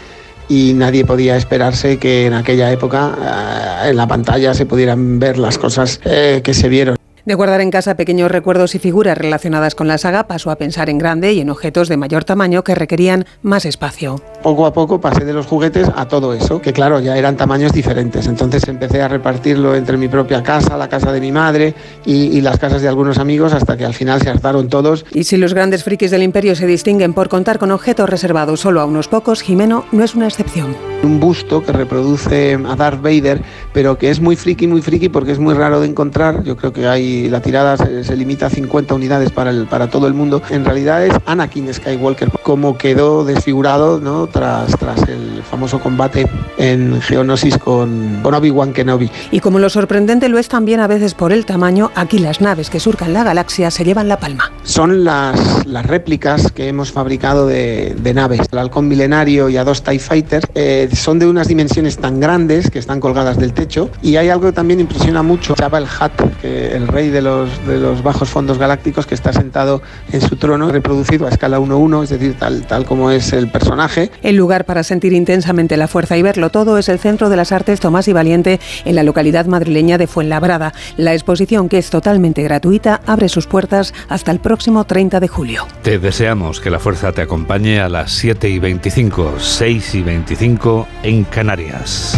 [0.50, 5.38] y nadie podía esperarse que en aquella época eh, en la pantalla se pudieran ver
[5.38, 6.98] las cosas eh, que se vieron.
[7.26, 10.90] De guardar en casa pequeños recuerdos y figuras relacionadas con la saga, pasó a pensar
[10.90, 14.20] en grande y en objetos de mayor tamaño que requerían más espacio.
[14.42, 17.74] Poco a poco pasé de los juguetes a todo eso, que claro, ya eran tamaños
[17.74, 18.28] diferentes.
[18.28, 21.74] Entonces empecé a repartirlo entre mi propia casa, la casa de mi madre
[22.06, 25.06] y, y las casas de algunos amigos hasta que al final se hartaron todos.
[25.12, 28.82] Y si los grandes frikis del imperio se distinguen por contar con objetos reservados solo
[28.82, 30.76] a unos pocos, Jimeno no es una excepción.
[31.04, 33.42] Un busto que reproduce a Darth Vader,
[33.74, 36.44] pero que es muy friki, muy friki porque es muy raro de encontrar.
[36.44, 39.90] Yo creo que hay la tirada se, se, limita a 50 unidades para, el, para
[39.90, 40.42] todo el mundo.
[40.50, 44.29] En realidad es Anakin Skywalker, como quedó desfigurado ¿no?
[44.30, 49.10] Tras, tras el famoso combate en Geonosis con, con Obi-Wan Kenobi.
[49.32, 52.70] Y como lo sorprendente lo es también a veces por el tamaño, aquí las naves
[52.70, 54.52] que surcan la galaxia se llevan la palma.
[54.64, 58.42] Son las, las réplicas que hemos fabricado de, de naves.
[58.52, 62.70] El halcón milenario y a dos TIE Fighters eh, son de unas dimensiones tan grandes
[62.70, 63.90] que están colgadas del techo.
[64.02, 65.56] Y hay algo que también impresiona mucho.
[65.56, 69.34] Jabba el Hutt, que el rey de los, de los bajos fondos galácticos que está
[69.34, 73.50] sentado en su trono, reproducido a escala 1-1, es decir, tal, tal como es el
[73.50, 74.12] personaje.
[74.22, 77.52] El lugar para sentir intensamente la fuerza y verlo todo es el Centro de las
[77.52, 80.74] Artes Tomás y Valiente en la localidad madrileña de Fuenlabrada.
[80.98, 85.68] La exposición, que es totalmente gratuita, abre sus puertas hasta el próximo 30 de julio.
[85.84, 90.88] Te deseamos que la fuerza te acompañe a las 7 y 25, 6 y 25
[91.04, 92.18] en Canarias.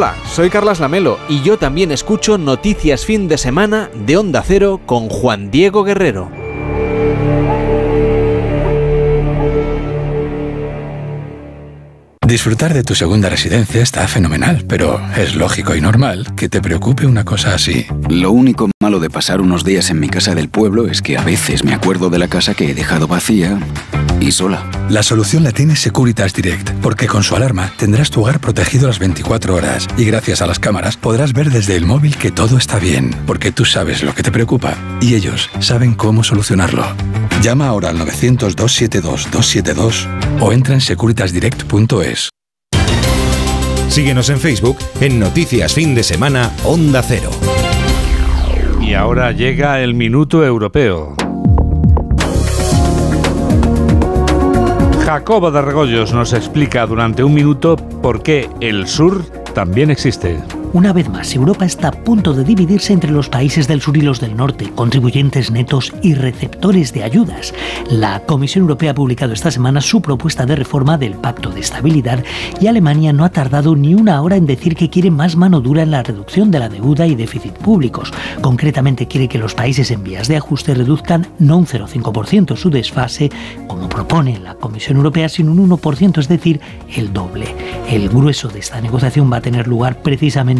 [0.00, 4.80] Hola, soy Carlas Lamelo y yo también escucho Noticias Fin de Semana de Onda Cero
[4.86, 6.30] con Juan Diego Guerrero.
[12.24, 17.04] Disfrutar de tu segunda residencia está fenomenal, pero es lógico y normal que te preocupe
[17.04, 17.84] una cosa así.
[18.08, 21.22] Lo único malo de pasar unos días en mi casa del pueblo es que a
[21.22, 23.58] veces me acuerdo de la casa que he dejado vacía
[24.18, 24.64] y sola.
[24.88, 28.98] La solución la tiene Securitas Direct, porque con su alarma tendrás tu hogar protegido las
[28.98, 32.78] 24 horas y gracias a las cámaras podrás ver desde el móvil que todo está
[32.78, 36.86] bien, porque tú sabes lo que te preocupa y ellos saben cómo solucionarlo.
[37.42, 40.06] Llama ahora al 900-272-272
[40.40, 42.30] o entra en securitasdirect.es.
[43.90, 47.28] Síguenos en Facebook en Noticias Fin de Semana Onda Cero.
[48.88, 51.14] Y ahora llega el minuto europeo.
[55.04, 60.38] Jacobo de Regoyos nos explica durante un minuto por qué el sur también existe.
[60.74, 64.02] Una vez más, Europa está a punto de dividirse entre los países del sur y
[64.02, 67.54] los del norte, contribuyentes netos y receptores de ayudas.
[67.90, 72.22] La Comisión Europea ha publicado esta semana su propuesta de reforma del Pacto de Estabilidad
[72.60, 75.82] y Alemania no ha tardado ni una hora en decir que quiere más mano dura
[75.82, 78.12] en la reducción de la deuda y déficit públicos.
[78.42, 83.30] Concretamente quiere que los países en vías de ajuste reduzcan no un 0,5% su desfase,
[83.66, 86.60] como propone la Comisión Europea, sino un 1%, es decir,
[86.94, 87.54] el doble.
[87.88, 90.57] El grueso de esta negociación va a tener lugar precisamente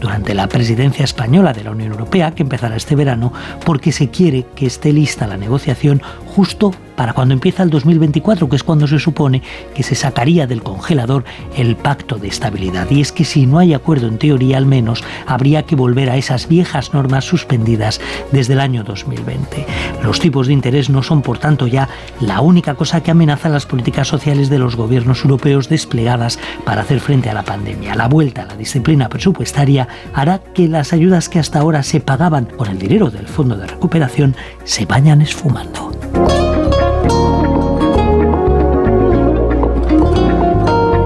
[0.00, 3.32] durante la presidencia española de la Unión Europea, que empezará este verano,
[3.64, 8.56] porque se quiere que esté lista la negociación justo para cuando empieza el 2024, que
[8.56, 9.40] es cuando se supone
[9.72, 11.24] que se sacaría del congelador
[11.56, 12.90] el pacto de estabilidad.
[12.90, 16.16] Y es que si no hay acuerdo en teoría al menos, habría que volver a
[16.16, 18.00] esas viejas normas suspendidas
[18.32, 19.64] desde el año 2020.
[20.02, 21.88] Los tipos de interés no son, por tanto, ya
[22.20, 26.98] la única cosa que amenaza las políticas sociales de los gobiernos europeos desplegadas para hacer
[26.98, 27.94] frente a la pandemia.
[27.94, 32.46] La vuelta a la disciplina presupuestaria hará que las ayudas que hasta ahora se pagaban
[32.46, 34.34] con el dinero del Fondo de Recuperación
[34.64, 35.92] se vayan esfumando.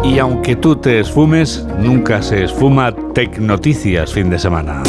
[0.04, 4.82] Y aunque tú te esfumes, nunca se esfuma Tecnoticias fin de semana.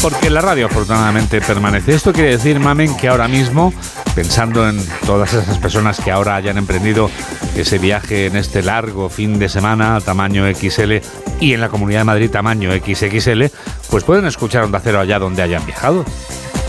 [0.00, 1.94] Porque la radio afortunadamente permanece.
[1.94, 3.74] Esto quiere decir, mamen, que ahora mismo,
[4.14, 7.10] pensando en todas esas personas que ahora hayan emprendido
[7.56, 10.94] ese viaje en este largo fin de semana tamaño XL
[11.40, 13.44] y en la Comunidad de Madrid tamaño XXL,
[13.90, 16.04] pues pueden escuchar Onda Cero allá donde hayan viajado.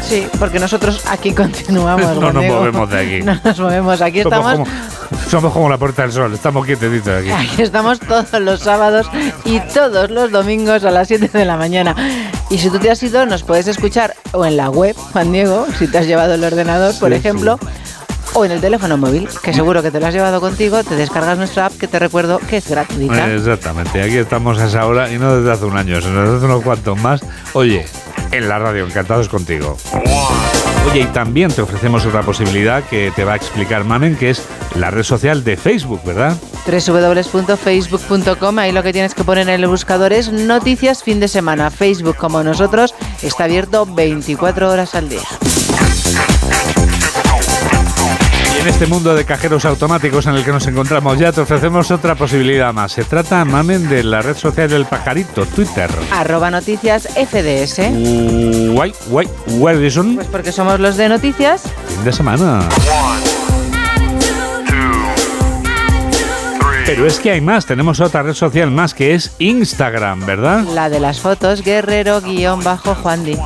[0.04, 2.18] Sí, porque nosotros aquí continuamos.
[2.18, 3.22] no nos movemos de aquí.
[3.24, 4.70] No nos movemos, aquí Somos estamos.
[4.70, 7.30] como, somos como la Puerta del Sol, estamos quietecitos aquí.
[7.32, 9.08] Aquí estamos todos los sábados
[9.46, 11.96] y todos los domingos a las 7 de la mañana.
[12.50, 15.68] Y si tú te has ido, nos puedes escuchar o en la web, Juan Diego,
[15.78, 17.60] si te has llevado el ordenador, por Sí, ejemplo,
[18.34, 21.38] o en el teléfono móvil, que seguro que te lo has llevado contigo, te descargas
[21.38, 23.32] nuestra app, que te recuerdo que es gratuita.
[23.32, 26.46] Exactamente, aquí estamos a esa hora y no desde hace un año, sino desde hace
[26.46, 27.22] unos cuantos más.
[27.54, 27.86] Oye,
[28.32, 29.78] en la radio, encantados contigo.
[30.90, 34.44] Oye, y también te ofrecemos otra posibilidad que te va a explicar Mamen, que es
[34.76, 36.36] la red social de Facebook, ¿verdad?
[36.66, 41.70] www.facebook.com, ahí lo que tienes que poner en el buscador es noticias fin de semana.
[41.70, 45.28] Facebook, como nosotros, está abierto 24 horas al día.
[48.60, 51.92] Y en este mundo de cajeros automáticos en el que nos encontramos ya te ofrecemos
[51.92, 52.92] otra posibilidad más.
[52.92, 55.90] Se trata, Mamen, de la red social del pajarito, Twitter.
[56.12, 57.78] Arroba noticias FDS.
[58.74, 61.64] Guay, guay, guay, son Pues porque somos los de noticias.
[61.88, 62.68] fin de semana.
[66.86, 70.66] Pero es que hay más, tenemos otra red social más que es Instagram, ¿verdad?
[70.74, 73.38] La de las fotos, guerrero-juandi.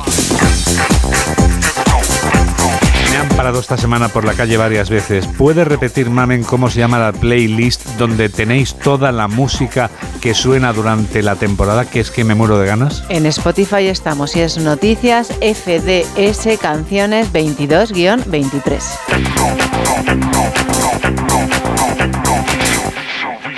[3.36, 5.26] Parado esta semana por la calle varias veces.
[5.26, 10.72] ¿Puede repetir, Mamen, cómo se llama la playlist donde tenéis toda la música que suena
[10.72, 11.84] durante la temporada?
[11.84, 13.04] Que es que me muero de ganas.
[13.08, 18.82] En Spotify estamos y es noticias FDS canciones 22-23.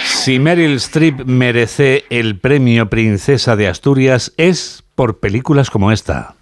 [0.04, 6.34] Si Meryl Streep merece el premio Princesa de Asturias es por películas como esta.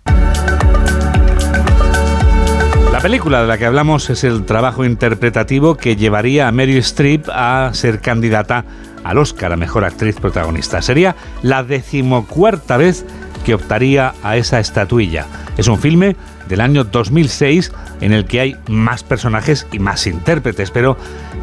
[3.05, 7.29] La película de la que hablamos es el trabajo interpretativo que llevaría a Meryl Streep
[7.29, 8.65] a ser candidata
[9.05, 10.81] al Oscar a Mejor Actriz Protagonista.
[10.81, 13.05] Sería la decimocuarta vez
[13.45, 15.27] que optaría a esa estatuilla.
[15.59, 16.17] Es un filme
[16.49, 20.97] del año 2006 en el que hay más personajes y más intérpretes, pero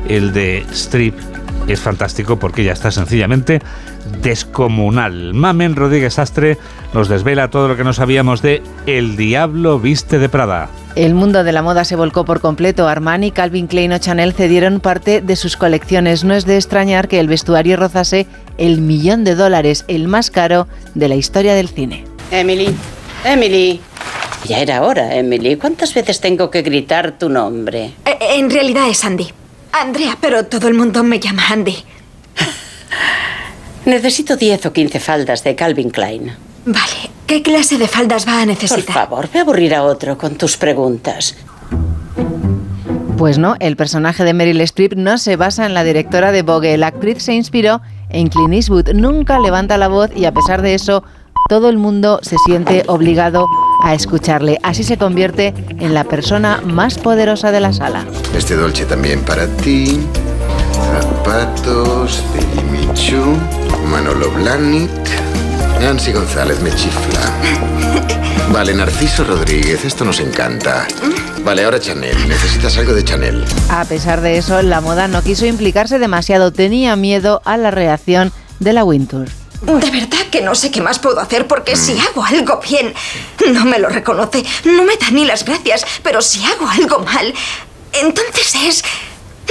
[0.10, 1.14] el de Streep
[1.68, 3.62] es fantástico porque ya está sencillamente
[4.24, 5.36] descomunal.
[5.36, 6.58] Mamen Rodríguez Astre
[6.96, 10.70] nos desvela todo lo que no sabíamos de El Diablo Viste de Prada.
[10.96, 12.88] El mundo de la moda se volcó por completo.
[12.88, 16.24] Armani, Calvin Klein o Chanel cedieron parte de sus colecciones.
[16.24, 18.28] No es de extrañar que el vestuario rozase
[18.58, 22.04] el millón de dólares, el más caro de la historia del cine.
[22.30, 22.76] Emily,
[23.24, 23.80] Emily.
[24.46, 25.56] Ya era hora, Emily.
[25.56, 27.94] ¿Cuántas veces tengo que gritar tu nombre?
[28.06, 29.28] Eh, En realidad es Andy.
[29.72, 31.78] Andrea, pero todo el mundo me llama Andy.
[33.86, 36.34] Necesito 10 o 15 faldas de Calvin Klein.
[36.66, 37.10] Vale.
[37.32, 38.84] ¿Qué clase de faldas va a necesitar?
[38.84, 41.38] Por favor, ve a aburrir a otro con tus preguntas.
[43.18, 46.78] Pues no, el personaje de Meryl Streep no se basa en la directora de Vogue.
[46.78, 48.90] La actriz se inspiró en Clint Eastwood.
[48.96, 51.06] Nunca levanta la voz y a pesar de eso,
[51.48, 53.48] todo el mundo se siente obligado
[53.82, 54.60] a escucharle.
[54.62, 58.06] Así se convierte en la persona más poderosa de la sala.
[58.36, 60.02] Este dolce también para ti.
[60.74, 63.38] Zapatos de Jimmy Choo,
[63.90, 65.31] Manolo Blahnik.
[65.82, 67.20] Nancy González me chifla.
[68.50, 70.88] Vale, Narciso Rodríguez, esto nos encanta.
[71.44, 72.28] Vale, ahora Chanel.
[72.28, 73.44] Necesitas algo de Chanel.
[73.70, 76.54] A pesar de eso, la moda no quiso implicarse demasiado.
[76.54, 79.28] Tenía miedo a la reacción de la Wintour.
[79.64, 82.94] De verdad que no sé qué más puedo hacer porque si hago algo bien,
[83.52, 87.34] no me lo reconoce, no me da ni las gracias, pero si hago algo mal,
[87.94, 88.84] entonces es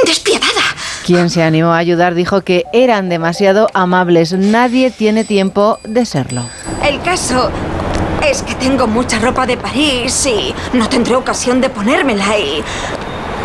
[0.05, 0.63] despiadada.
[1.11, 4.33] Quien se animó a ayudar dijo que eran demasiado amables.
[4.33, 6.45] Nadie tiene tiempo de serlo.
[6.85, 7.51] El caso
[8.25, 12.63] es que tengo mucha ropa de París y no tendré ocasión de ponérmela y...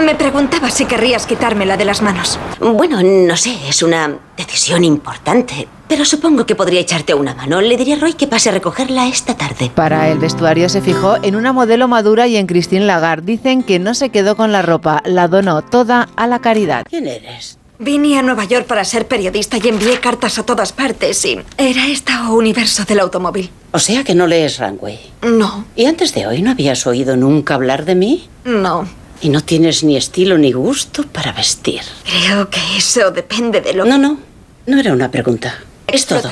[0.03, 2.37] Me preguntaba si querrías quitármela de las manos.
[2.59, 5.67] Bueno, no sé, es una decisión importante.
[5.87, 7.61] Pero supongo que podría echarte una mano.
[7.61, 9.71] Le diría a Roy que pase a recogerla esta tarde.
[9.73, 13.25] Para el vestuario se fijó en una modelo madura y en Christine Lagarde.
[13.25, 16.85] Dicen que no se quedó con la ropa, la donó toda a la caridad.
[16.89, 17.57] ¿Quién eres?
[17.77, 21.87] Vine a Nueva York para ser periodista y envié cartas a todas partes y era
[21.87, 23.49] esta universo del automóvil.
[23.71, 24.99] O sea que no lees Runway.
[25.23, 25.65] No.
[25.75, 28.29] ¿Y antes de hoy no habías oído nunca hablar de mí?
[28.45, 28.87] No.
[29.21, 31.81] Y no tienes ni estilo ni gusto para vestir.
[32.03, 34.19] Creo que eso depende de lo No, no.
[34.67, 35.55] No era una pregunta.
[35.87, 36.31] Es todo.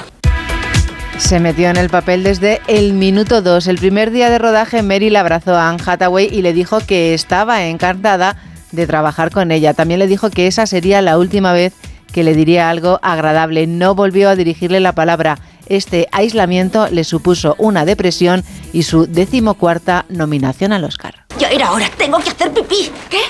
[1.18, 3.68] Se metió en el papel desde el minuto 2.
[3.68, 7.66] El primer día de rodaje, Meryl abrazó a Anne Hathaway y le dijo que estaba
[7.66, 8.38] encantada
[8.72, 9.74] de trabajar con ella.
[9.74, 11.74] También le dijo que esa sería la última vez
[12.12, 13.68] que le diría algo agradable.
[13.68, 15.38] No volvió a dirigirle la palabra.
[15.68, 21.26] Este aislamiento le supuso una depresión y su decimocuarta nominación al Oscar.
[21.40, 21.90] Ya era hora.
[21.98, 22.92] Tengo que hacer pipí.
[23.10, 23.22] ¿Qué?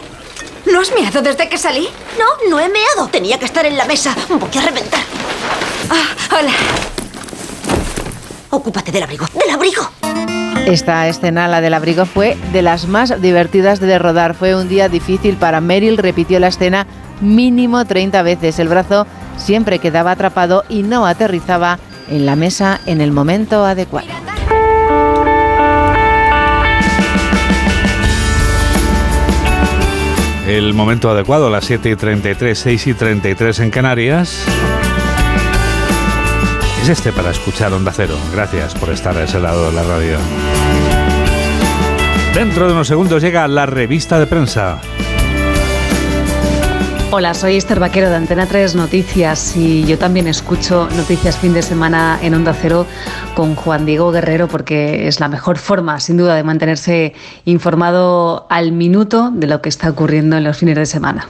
[0.72, 1.88] ¿No has meado desde que salí?
[2.17, 3.08] No, no he meado.
[3.12, 4.15] Tenía que estar en la mesa.
[4.30, 5.02] Voy a reventar.
[5.89, 6.52] Ah, hola.
[8.50, 9.26] Ocúpate del abrigo.
[9.34, 9.89] ¡Del abrigo!
[10.65, 14.34] Esta escena, la del abrigo, fue de las más divertidas de rodar.
[14.34, 15.98] Fue un día difícil para Meryl.
[15.98, 16.88] Repitió la escena
[17.19, 18.60] mínimo 30 veces.
[18.60, 19.06] El brazo
[19.38, 24.08] siempre quedaba atrapado y no aterrizaba en la mesa en el momento adecuado.
[30.48, 34.46] El momento adecuado, las 7 y 33, 6 y 33 en Canarias.
[36.84, 38.18] Es este para escuchar Onda Cero.
[38.34, 40.18] Gracias por estar a ese lado de la radio.
[42.34, 44.82] Dentro de unos segundos llega la revista de prensa.
[47.15, 51.62] Hola, soy Esther Vaquero de Antena 3 Noticias y yo también escucho Noticias fin de
[51.62, 52.88] semana en Onda Cero
[53.36, 57.13] con Juan Diego Guerrero porque es la mejor forma, sin duda, de mantenerse
[57.45, 61.30] informado al minuto de lo que está ocurriendo en los fines de semana.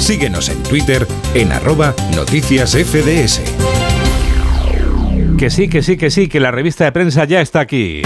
[0.00, 3.42] Síguenos en Twitter en arroba noticias FDS.
[5.38, 8.02] Que sí, que sí, que sí, que la revista de prensa ya está aquí.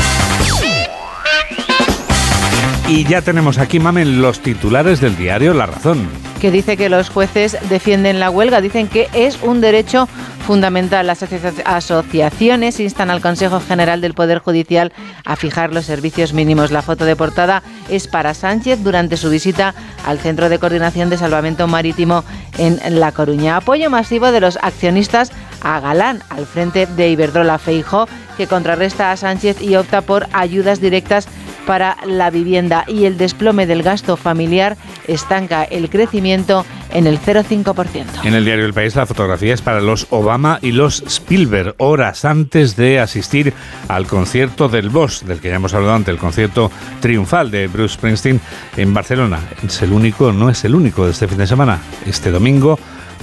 [2.88, 6.23] Y ya tenemos aquí, Mamen, los titulares del diario La Razón.
[6.44, 10.06] Que dice que los jueces defienden la huelga, dicen que es un derecho
[10.46, 11.06] fundamental.
[11.06, 14.92] Las asocia- asociaciones instan al Consejo General del Poder Judicial
[15.24, 16.70] a fijar los servicios mínimos.
[16.70, 21.16] La foto de portada es para Sánchez durante su visita al Centro de Coordinación de
[21.16, 22.24] Salvamento Marítimo
[22.58, 23.56] en La Coruña.
[23.56, 29.16] Apoyo masivo de los accionistas a Galán al frente de Iberdrola Feijo, que contrarresta a
[29.16, 31.26] Sánchez y opta por ayudas directas
[31.66, 38.24] para la vivienda y el desplome del gasto familiar estanca el crecimiento en el 0,5%.
[38.24, 42.24] En el diario El País la fotografía es para los Obama y los Spielberg, horas
[42.24, 43.52] antes de asistir
[43.88, 46.70] al concierto del Boss, del que ya hemos hablado antes, el concierto
[47.00, 48.40] triunfal de Bruce Springsteen
[48.76, 49.40] en Barcelona.
[49.66, 51.80] Es el único, no es el único de este fin de semana.
[52.06, 52.78] Este domingo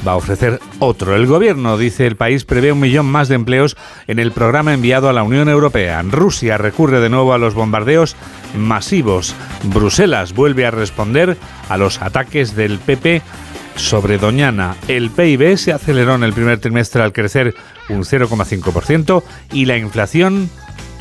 [0.06, 1.16] va a ofrecer otro.
[1.16, 3.78] El gobierno, dice el país, prevé un millón más de empleos
[4.08, 6.02] en el programa enviado a la Unión Europea.
[6.04, 8.16] Rusia recurre de nuevo a los bombardeos
[8.58, 9.36] masivos.
[9.64, 11.38] Bruselas vuelve a responder
[11.70, 13.22] a los ataques del PP
[13.76, 14.76] sobre Doñana.
[14.88, 17.56] El PIB se aceleró en el primer trimestre al crecer
[17.90, 19.24] un 0,5%
[19.54, 20.50] y la inflación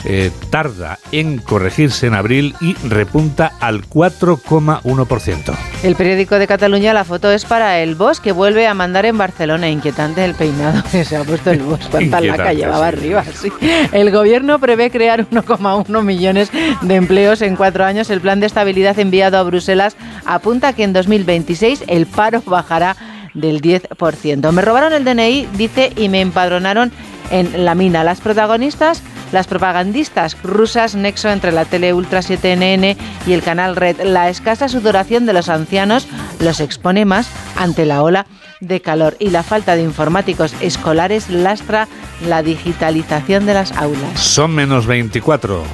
[0.04, 5.54] eh, tarda en corregirse en abril y repunta al 4,1%.
[5.82, 9.18] El periódico de Cataluña, la foto es para el Bosch que vuelve a mandar en
[9.18, 9.68] Barcelona.
[9.68, 11.88] Inquietante el peinado que se ha puesto el Bosch.
[11.90, 13.24] Cuánta laca llevaba arriba.
[13.34, 13.50] Sí.
[13.92, 16.50] El gobierno prevé crear 1,1 millones
[16.82, 18.10] de empleos en cuatro años.
[18.10, 22.96] El plan de estabilidad enviado a Bruselas apunta que en 2026 el paro bajará
[23.34, 24.52] del 10%.
[24.52, 26.90] Me robaron el DNI, dice, y me empadronaron
[27.30, 28.04] en la mina.
[28.04, 34.02] Las protagonistas las propagandistas rusas nexo entre la tele Ultra 7NN y el canal Red.
[34.02, 36.06] La escasa sudoración de los ancianos
[36.40, 38.26] los expone más ante la ola
[38.60, 41.88] de calor y la falta de informáticos escolares lastra
[42.26, 44.20] la digitalización de las aulas.
[44.20, 45.64] Son menos 24.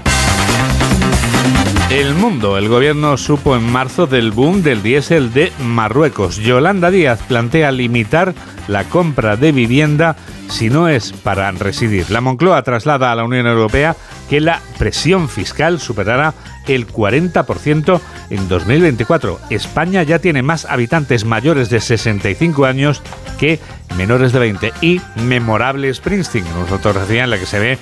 [1.90, 6.36] El mundo, el gobierno supo en marzo del boom del diésel de Marruecos.
[6.36, 8.34] Yolanda Díaz plantea limitar
[8.66, 10.16] la compra de vivienda
[10.48, 12.10] si no es para residir.
[12.10, 13.96] La Moncloa traslada a la Unión Europea
[14.28, 16.34] que la presión fiscal superará
[16.66, 19.38] el 40% en 2024.
[19.50, 23.02] España ya tiene más habitantes mayores de 65 años
[23.38, 23.60] que
[23.96, 27.78] menores de 20 y memorable Springsteen, una fotografía en la que se ve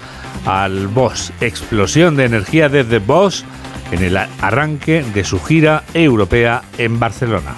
[0.47, 3.45] al Boss, explosión de energía desde Boss
[3.91, 7.55] en el arranque de su gira europea en Barcelona.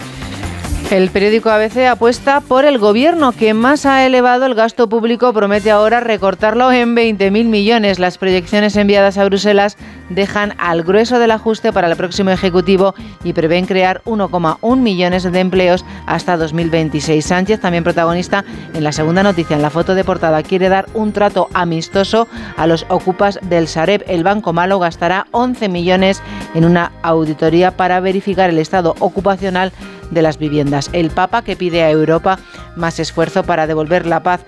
[0.91, 5.72] El periódico ABC apuesta por el gobierno que más ha elevado el gasto público, promete
[5.72, 7.99] ahora recortarlo en 20.000 millones.
[7.99, 9.76] Las proyecciones enviadas a Bruselas
[10.11, 15.41] dejan al grueso del ajuste para el próximo Ejecutivo y prevén crear 1,1 millones de
[15.41, 17.24] empleos hasta 2026.
[17.24, 21.12] Sánchez, también protagonista en la segunda noticia, en la foto de portada, quiere dar un
[21.12, 24.05] trato amistoso a los ocupas del Sareb.
[24.07, 26.22] El Banco Malo gastará 11 millones
[26.55, 29.72] en una auditoría para verificar el estado ocupacional
[30.11, 30.90] de las viviendas.
[30.92, 32.38] El Papa que pide a Europa
[32.76, 34.44] más esfuerzo para devolver la paz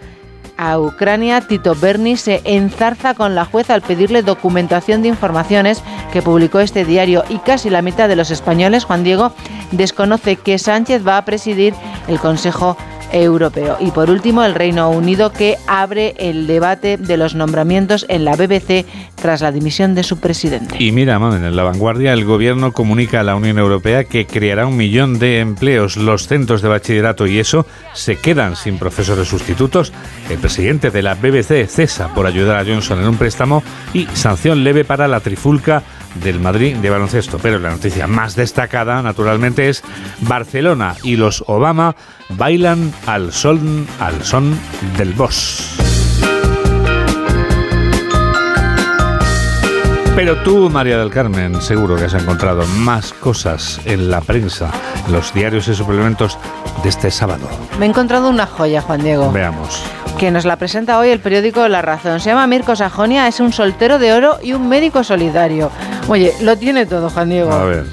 [0.57, 6.21] a Ucrania, Tito Berni se enzarza con la jueza al pedirle documentación de informaciones que
[6.21, 9.33] publicó este diario y casi la mitad de los españoles, Juan Diego,
[9.71, 11.75] desconoce que Sánchez va a presidir
[12.09, 12.77] el Consejo
[13.13, 13.77] Europeo.
[13.81, 18.37] Y por último, el Reino Unido que abre el debate de los nombramientos en la
[18.37, 20.77] BBC tras la dimisión de su presidente.
[20.79, 24.67] Y mira, mamen, en la vanguardia el gobierno comunica a la Unión Europea que creará
[24.67, 25.97] un millón de empleos.
[25.97, 29.93] Los centros de bachillerato y eso se quedan sin profesores sustitutos.
[30.31, 34.65] El presidente de la BBC cesa por ayudar a Johnson en un préstamo y sanción
[34.65, 35.83] leve para la trifulca
[36.23, 37.39] del Madrid de baloncesto.
[37.39, 39.83] Pero la noticia más destacada, naturalmente, es
[40.21, 41.97] Barcelona y los Obama
[42.31, 44.59] bailan al son, al son
[44.97, 45.79] del boss.
[50.19, 54.69] Pero tú, María del Carmen, seguro que has encontrado más cosas en la prensa,
[55.07, 56.37] en los diarios y suplementos
[56.83, 57.49] de este sábado.
[57.79, 59.31] Me he encontrado una joya, Juan Diego.
[59.31, 59.81] Veamos.
[60.19, 62.19] Que nos la presenta hoy el periódico La Razón.
[62.21, 65.71] Se llama Mirko Sajonia, es un soltero de oro y un médico solidario.
[66.09, 67.53] Oye, lo tiene todo, Juan Diego.
[67.53, 67.85] A ver.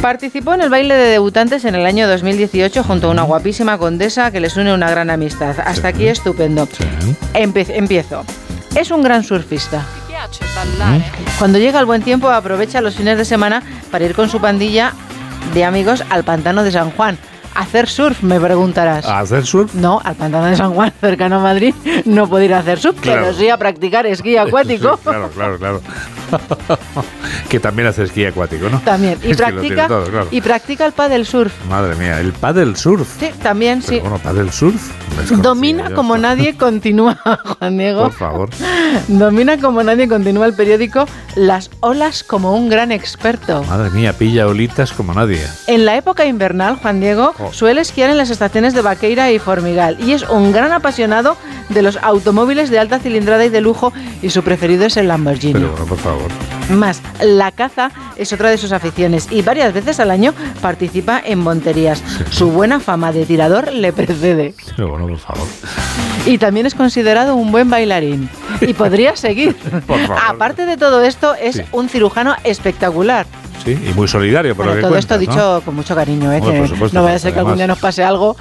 [0.00, 4.30] Participó en el baile de debutantes en el año 2018 junto a una guapísima condesa
[4.30, 5.56] que les une una gran amistad.
[5.64, 6.68] Hasta aquí estupendo.
[7.34, 8.24] Empe- empiezo.
[8.76, 9.82] Es un gran surfista.
[11.40, 14.92] Cuando llega el buen tiempo aprovecha los fines de semana para ir con su pandilla
[15.54, 17.18] de amigos al pantano de San Juan.
[17.58, 18.22] ¿Hacer surf?
[18.22, 19.04] Me preguntarás.
[19.04, 19.74] ¿A hacer surf?
[19.74, 23.00] No, al pantano de San Juan, cercano a Madrid, no puedo ir a hacer surf,
[23.00, 23.22] Claro.
[23.22, 24.94] pero sí a practicar esquí acuático.
[24.96, 25.80] Sí, claro, claro, claro.
[27.48, 28.78] que también hace esquí acuático, ¿no?
[28.82, 29.18] También.
[29.24, 30.28] Y Es practica, todo, claro.
[30.30, 31.52] y practica el paddle surf.
[31.68, 33.08] Madre mía, el paddle surf.
[33.18, 33.98] Sí, también, sí.
[34.00, 34.92] Bueno, paddle surf.
[35.42, 36.28] Domina como esto.
[36.28, 37.18] nadie continúa,
[37.58, 38.02] Juan Diego.
[38.04, 38.50] Por favor.
[39.08, 43.64] Domina como nadie continúa el periódico Las olas como un gran experto.
[43.64, 45.44] Madre mía, pilla olitas como nadie.
[45.66, 47.47] En la época invernal, Juan Diego Oh.
[47.52, 51.36] Suele esquiar en las estaciones de Vaqueira y Formigal y es un gran apasionado
[51.68, 53.92] de los automóviles de alta cilindrada y de lujo
[54.22, 55.54] y su preferido es el Lamborghini.
[55.54, 56.30] Pero bueno, por favor.
[56.70, 61.38] Más, la caza es otra de sus aficiones y varias veces al año participa en
[61.38, 62.02] monterías.
[62.30, 64.54] Su buena fama de tirador le precede.
[64.76, 65.46] Pero bueno, por favor.
[66.26, 68.28] Y también es considerado un buen bailarín.
[68.60, 69.56] Y podría seguir.
[69.86, 70.16] Por favor.
[70.26, 71.62] Aparte de todo esto, es Sí.
[71.72, 73.26] un cirujano espectacular.
[73.64, 75.60] Sí, y muy solidario, por Bueno, lo que todo esto dicho ¿no?
[75.62, 76.40] con mucho cariño, ¿eh?
[76.40, 78.36] Por supuesto, no vaya a ser que algún día nos pase algo,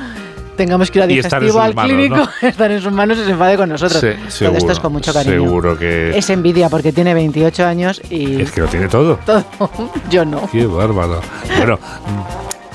[0.56, 2.30] tengamos que ir a digestivo al manos, clínico, ¿no?
[2.48, 4.00] estar en sus manos y se enfade con nosotros.
[4.00, 5.34] Sí, todo seguro, esto es con mucho cariño.
[5.44, 6.16] Seguro que.
[6.18, 9.16] Es envidia porque tiene 28 años y Es que lo tiene todo.
[9.26, 9.44] todo.
[10.10, 10.48] Yo no.
[10.52, 11.20] Qué bárbaro.
[11.58, 11.80] Bueno,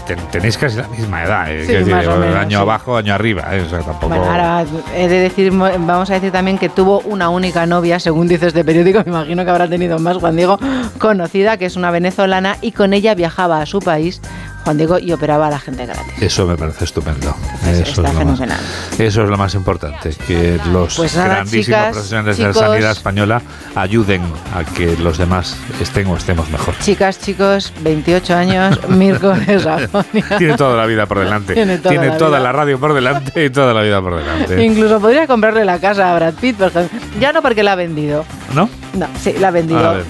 [0.07, 1.51] ten- tenéis casi la misma edad.
[1.51, 2.63] eh, Sí, decir, o menos, año sí.
[2.63, 3.45] abajo, año arriba.
[3.53, 4.09] eh, o sea, tampoco.
[4.09, 4.65] Bueno, ahora
[4.97, 8.47] he de decir, mo- vamos a decir también que tuvo una única novia, según dice
[8.49, 10.59] este periódico, me imagino que habrá tenido más, Juan Diego,
[10.99, 14.21] conocida, que es una venezolana, y con ella viajaba a su país,
[14.65, 16.15] Juan Diego, y operaba a la gente gratis.
[16.21, 17.35] Eso me parece estupendo.
[17.67, 18.61] Eso, está es lo más, fenomenal.
[18.99, 22.91] eso es lo más importante, que los Pues nada, grandísimos chicas, profesionales de la sanidad
[22.93, 23.43] española
[23.75, 24.23] ayuden
[24.55, 26.75] a que los demás estén o estemos mejor.
[26.81, 30.39] Chicas, chicos, 28 años, Mirko de Sajonia.
[30.39, 31.55] Tiene toda la vida por delante.
[31.55, 34.65] Tiene toda la toda la radio por delante y toda la vida por delante.
[34.65, 36.99] Incluso podría comprarle la casa a Brad Pitt, por ejemplo.
[37.21, 38.25] Ya no porque la ha vendido.
[38.55, 38.69] ¿No?
[38.95, 40.03] No, sí, la ha vendido.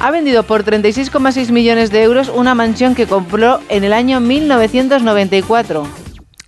[0.00, 5.86] Ha vendido por 36,6 millones de euros una mansión que compró en el año 1994.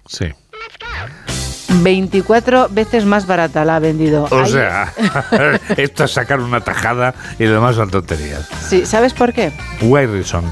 [0.07, 0.27] Sí.
[1.83, 4.27] 24 veces más barata la ha vendido.
[4.31, 4.93] O Ahí- sea,
[5.77, 8.49] esto es sacar una tajada y lo demás son tonterías.
[8.69, 9.53] Sí, ¿sabes por qué?
[9.81, 10.45] Reason?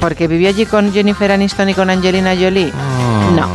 [0.00, 2.72] Porque vivió allí con Jennifer Aniston y con Angelina Jolie.
[3.36, 3.48] No.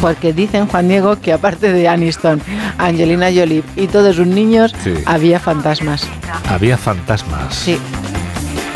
[0.00, 2.40] Porque dicen, Juan Diego, que aparte de Aniston,
[2.76, 4.94] Angelina Jolie y todos sus niños, Sí.
[5.06, 6.06] había fantasmas.
[6.48, 7.54] Había fantasmas.
[7.54, 7.78] Sí.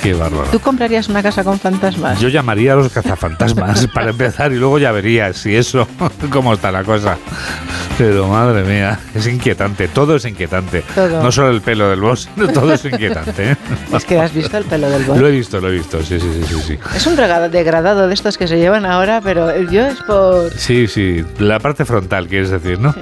[0.07, 0.47] Qué bárbaro.
[0.53, 2.21] ¿Tú comprarías una casa con fantasmas?
[2.21, 5.89] Yo llamaría a los cazafantasmas para empezar y luego ya verías si eso,
[6.31, 7.19] cómo está la cosa.
[7.99, 10.85] Pero madre mía, es inquietante, todo es inquietante.
[10.95, 11.21] Todo.
[11.25, 13.51] No solo el pelo del boss, todo es inquietante.
[13.51, 13.57] ¿eh?
[13.93, 15.19] Es que has visto el pelo del bol.
[15.19, 16.63] Lo he visto, lo he visto, sí, sí, sí, sí.
[16.67, 20.53] Sí, Es un regado degradado de estos que se llevan ahora, pero yo es por...
[20.53, 21.25] sí, sí.
[21.41, 22.93] La parte frontal, quieres decir, ¿no?
[22.93, 23.01] Sí.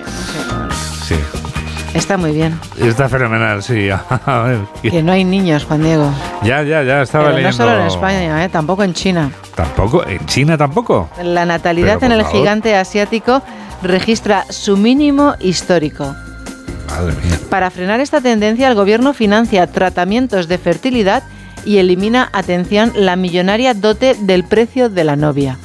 [1.95, 2.59] Está muy bien.
[2.79, 3.89] Está fenomenal, sí.
[4.27, 6.11] A ver, Que no hay niños, Juan Diego.
[6.43, 7.57] Ya, ya, ya, estaba Pero no leyendo.
[7.57, 8.49] solo en España, ¿eh?
[8.49, 9.31] tampoco en China.
[9.55, 11.09] Tampoco, en China tampoco.
[11.23, 12.39] La natalidad Pero, en el favor.
[12.41, 13.43] gigante asiático
[13.83, 16.15] registra su mínimo histórico.
[16.89, 17.39] Madre mía.
[17.49, 21.23] Para frenar esta tendencia, el gobierno financia tratamientos de fertilidad
[21.65, 25.57] y elimina, atención, la millonaria dote del precio de la novia.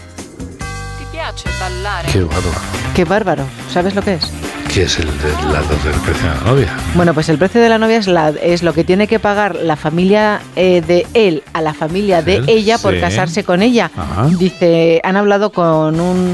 [2.12, 2.50] Qué bárbaro.
[2.96, 3.44] Qué bárbaro.
[3.74, 4.32] ¿Sabes lo que es?
[4.80, 6.78] ¿Qué es el precio de la novia?
[6.96, 9.56] Bueno, pues el precio de la novia es, la, es lo que tiene que pagar
[9.58, 13.02] la familia eh, de él a la familia de Él, ella por sí.
[13.02, 13.92] casarse con ella.
[13.94, 14.28] Ajá.
[14.28, 16.34] Dice, han hablado con un,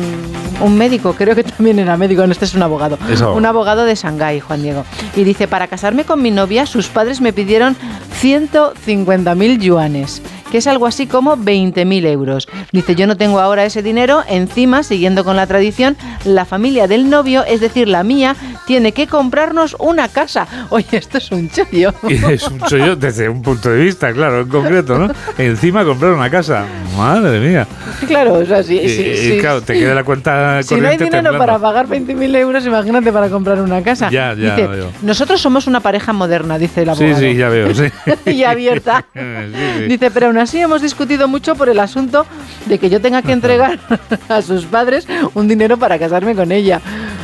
[0.61, 2.99] un médico, creo que también era médico, no, este es un abogado.
[3.09, 3.35] Es abogado.
[3.35, 4.85] Un abogado de Shanghái, Juan Diego.
[5.15, 7.75] Y dice, para casarme con mi novia, sus padres me pidieron
[8.21, 10.21] 150.000 yuanes
[10.55, 12.47] que es algo así como 20.000 euros.
[12.71, 17.09] Dice, yo no tengo ahora ese dinero, encima, siguiendo con la tradición, la familia del
[17.09, 20.47] novio, es decir, la mía, tiene que comprarnos una casa.
[20.69, 21.93] Oye, esto es un chollo.
[22.31, 25.11] Es un chollo desde un punto de vista, claro, en concreto, ¿no?
[25.37, 26.63] Encima comprar una casa.
[26.97, 27.67] Madre mía.
[28.07, 29.37] Claro, o sea, sí, Y, sí, y sí.
[29.41, 31.37] claro, te queda la cuenta Si no hay dinero temblando.
[31.39, 34.09] para pagar 20.000 euros, imagínate para comprar una casa.
[34.09, 34.91] Ya, ya, dice, veo.
[35.01, 37.19] nosotros somos una pareja moderna, dice Sí, abogado.
[37.19, 37.83] sí, ya veo, sí.
[38.31, 39.03] y abierta.
[39.13, 39.83] Sí, sí.
[39.89, 42.25] Dice, pero aún así hemos discutido mucho por el asunto
[42.65, 43.77] de que yo tenga que entregar
[44.29, 46.79] a sus padres un dinero para casarme con ella.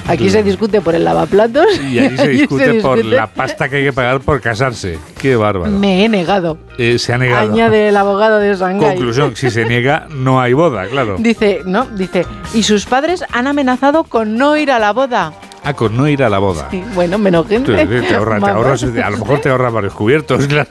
[0.07, 1.65] Aquí se discute por el lavaplatos.
[1.79, 4.97] Y ahí se discute por discute- la pasta que hay que pagar por casarse.
[5.19, 5.71] Qué bárbaro.
[5.71, 6.57] Me he negado.
[6.77, 7.51] Eh, se ha negado.
[7.53, 8.95] Añade el abogado de Shanghái.
[8.95, 11.15] Conclusión, si se niega, no hay boda, claro.
[11.19, 15.33] Dice, no, dice, y sus padres han amenazado con no ir a la boda.
[15.63, 16.67] Ah, con no ir a la boda.
[16.71, 17.73] Sí, bueno, menos Te, gente.
[17.85, 20.69] te- ahorra- te ahorras- a lo mejor te ahorras varios cubiertos, claro.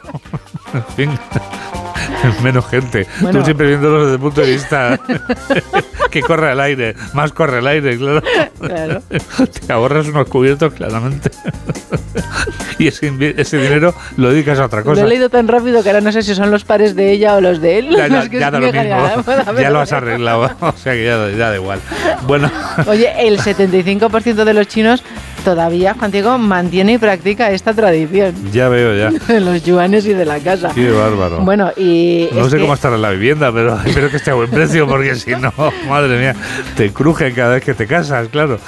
[0.75, 1.11] En fin.
[2.43, 3.07] Menos gente.
[3.21, 3.39] Bueno.
[3.39, 4.99] Tú siempre viéndolo desde el punto de vista
[6.11, 8.23] que corre el aire, más corre el aire, claro.
[8.61, 9.03] Claro.
[9.67, 11.31] Te ahorras unos cubiertos, claramente.
[12.79, 15.01] y ese, ese dinero lo dedicas a otra cosa.
[15.01, 17.37] Lo he leído tan rápido que ahora no sé si son los pares de ella
[17.37, 17.91] o los de él.
[17.91, 19.61] Ya, ya, los que ya se da lo mismo.
[19.61, 20.51] ya, lo has arreglado.
[20.61, 21.81] O sea que ya, ya da igual.
[22.27, 22.51] Bueno,
[22.87, 25.03] Oye, el 75% de los chinos
[25.45, 29.11] todavía, Juan Diego, mantiene y practica esta tradición ya veo ya.
[29.11, 30.71] de los yuanes y de la casa.
[30.75, 31.41] Qué bárbaro.
[31.41, 34.51] Bueno, y No sé que- cómo estará la vivienda, pero espero que esté a buen
[34.51, 35.53] precio, porque si no,
[35.89, 36.35] madre mía,
[36.77, 38.59] te crujen cada vez que te casas, claro.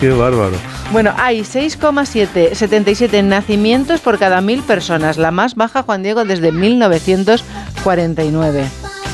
[0.00, 0.52] Qué bárbaro.
[0.92, 6.52] bueno, hay 6,7 77 nacimientos por cada mil personas, la más baja, Juan Diego, desde
[6.52, 8.64] 1949.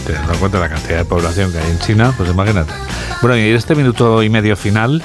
[0.06, 2.72] Teniendo en cuenta la cantidad de población que hay en China, pues imagínate.
[3.22, 5.02] Bueno, y este minuto y medio final,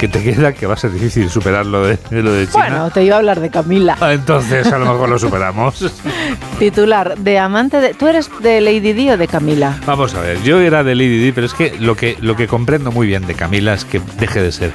[0.00, 2.64] que te queda, que va a ser difícil superar lo de, lo de China.
[2.68, 3.98] Bueno, te iba a hablar de Camila.
[4.00, 5.92] Ah, Entonces a lo mejor lo superamos.
[6.58, 7.92] Titular de amante de.
[7.92, 9.78] ¿Tú eres de Lady Di o de Camila?
[9.84, 12.46] Vamos a ver, yo era de Lady Di, pero es que lo que lo que
[12.46, 14.72] comprendo muy bien de Camila es que deje de ser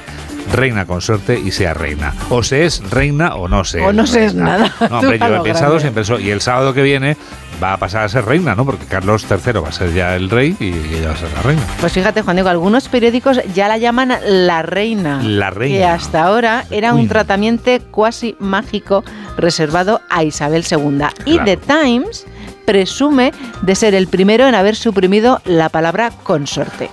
[0.52, 2.14] reina consorte y sea reina.
[2.30, 4.72] O se es reina o no se O es no se es nada.
[4.90, 6.20] No, hombre, yo he pensado siempre eso.
[6.20, 7.18] Y el sábado que viene
[7.62, 8.66] va a pasar a ser reina, ¿no?
[8.66, 11.42] Porque Carlos III va a ser ya el rey y ella va a ser la
[11.42, 11.62] reina.
[11.80, 15.22] Pues fíjate, Juan Diego, algunos periódicos ya la llaman la reina.
[15.24, 15.78] La reina.
[15.78, 19.04] Que hasta ahora era un tratamiento cuasi mágico
[19.38, 21.06] reservado a Isabel II.
[21.26, 21.40] Y.
[21.40, 22.26] The Times
[22.66, 26.90] presume de ser el primero en haber suprimido la palabra consorte.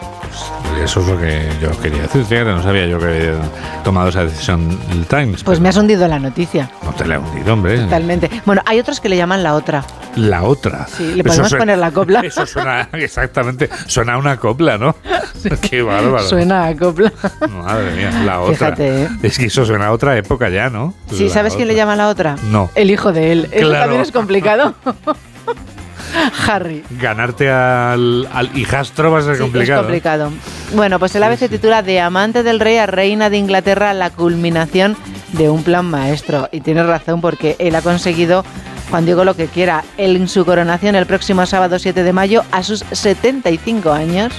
[0.82, 2.24] Eso es lo que yo quería decir.
[2.24, 3.34] Fíjate, no sabía yo que había
[3.84, 5.44] tomado esa decisión el Times.
[5.44, 6.70] Pues me has hundido la noticia.
[6.82, 7.78] No te la he hundido, hombre.
[7.78, 8.30] Totalmente.
[8.46, 9.84] Bueno, hay otros que le llaman la otra.
[10.16, 10.86] La otra.
[10.88, 12.20] Sí, le podemos poner la copla.
[12.24, 14.96] Eso suena, exactamente, suena a una copla, ¿no?
[15.70, 16.26] Qué bárbaro.
[16.26, 17.12] Suena a copla.
[17.50, 18.54] Madre mía, la otra.
[18.56, 19.08] Fíjate, ¿eh?
[19.22, 20.94] Es que eso suena a otra época ya, ¿no?
[21.12, 21.82] Sí, ¿sabes quién le otra.
[21.82, 22.36] llama la otra?
[22.50, 22.70] No.
[22.74, 23.48] El hijo de él.
[23.52, 23.84] Eso Claro.
[23.84, 24.74] también es complicado.
[26.46, 26.84] Harry.
[26.90, 29.80] Ganarte al, al hijastro va a ser Sí, complicado.
[29.80, 30.30] Es complicado.
[30.74, 34.96] Bueno, pues el ABC titula De amante del rey a reina de Inglaterra, la culminación
[35.32, 36.48] de un plan maestro.
[36.52, 38.44] Y tiene razón porque él ha conseguido,
[38.90, 39.84] Juan Diego, lo que quiera.
[39.96, 44.32] Él en su coronación el próximo sábado 7 de mayo, a sus 75 años,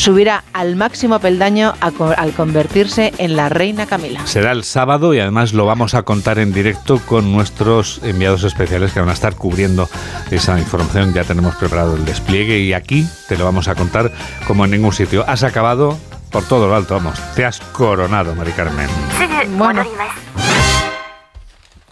[0.00, 4.26] subirá al máximo peldaño a al convertirse en la reina Camila.
[4.26, 8.92] Será el sábado y además lo vamos a contar en directo con nuestros enviados especiales
[8.92, 9.90] que van a estar cubriendo
[10.30, 11.12] esa información.
[11.12, 14.10] Ya tenemos preparado el despliegue y aquí te lo vamos a contar
[14.46, 15.22] como en ningún sitio.
[15.28, 15.98] Has acabado
[16.30, 17.20] por todo lo alto, vamos.
[17.34, 18.88] Te has coronado, Mari Carmen.
[19.58, 19.84] Bueno,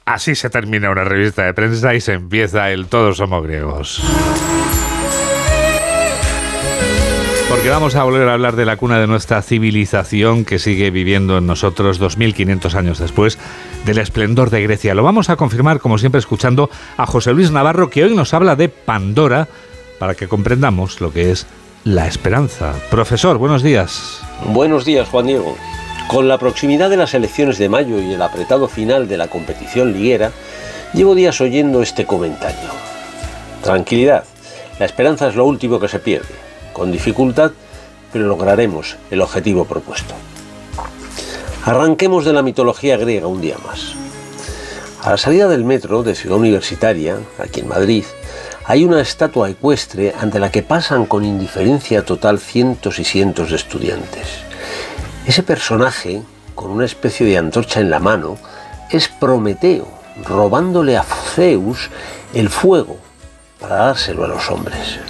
[0.07, 4.03] Así se termina una revista de prensa y se empieza el Todos somos griegos.
[7.49, 11.39] Porque vamos a volver a hablar de la cuna de nuestra civilización que sigue viviendo
[11.39, 13.39] en nosotros 2500 años después
[13.87, 14.95] del esplendor de Grecia.
[14.95, 16.69] Lo vamos a confirmar, como siempre, escuchando
[16.99, 19.49] a José Luis Navarro, que hoy nos habla de Pandora,
[19.99, 21.47] para que comprendamos lo que es
[21.85, 22.75] la esperanza.
[22.91, 24.21] Profesor, buenos días.
[24.45, 25.57] Buenos días, Juan Diego.
[26.07, 29.95] Con la proximidad de las elecciones de mayo y el apretado final de la competición
[29.95, 30.33] liguera,
[30.93, 32.69] llevo días oyendo este comentario.
[33.63, 34.25] Tranquilidad,
[34.79, 36.48] la esperanza es lo último que se pierde.
[36.79, 37.51] Con dificultad,
[38.13, 40.15] pero lograremos el objetivo propuesto.
[41.65, 43.95] Arranquemos de la mitología griega un día más.
[45.03, 48.05] A la salida del metro de Ciudad Universitaria, aquí en Madrid,
[48.65, 53.57] hay una estatua ecuestre ante la que pasan con indiferencia total cientos y cientos de
[53.57, 54.29] estudiantes.
[55.27, 56.23] Ese personaje,
[56.55, 58.39] con una especie de antorcha en la mano,
[58.93, 59.89] es Prometeo,
[60.25, 61.91] robándole a Zeus
[62.35, 62.99] el fuego
[63.59, 65.01] para dárselo a los hombres.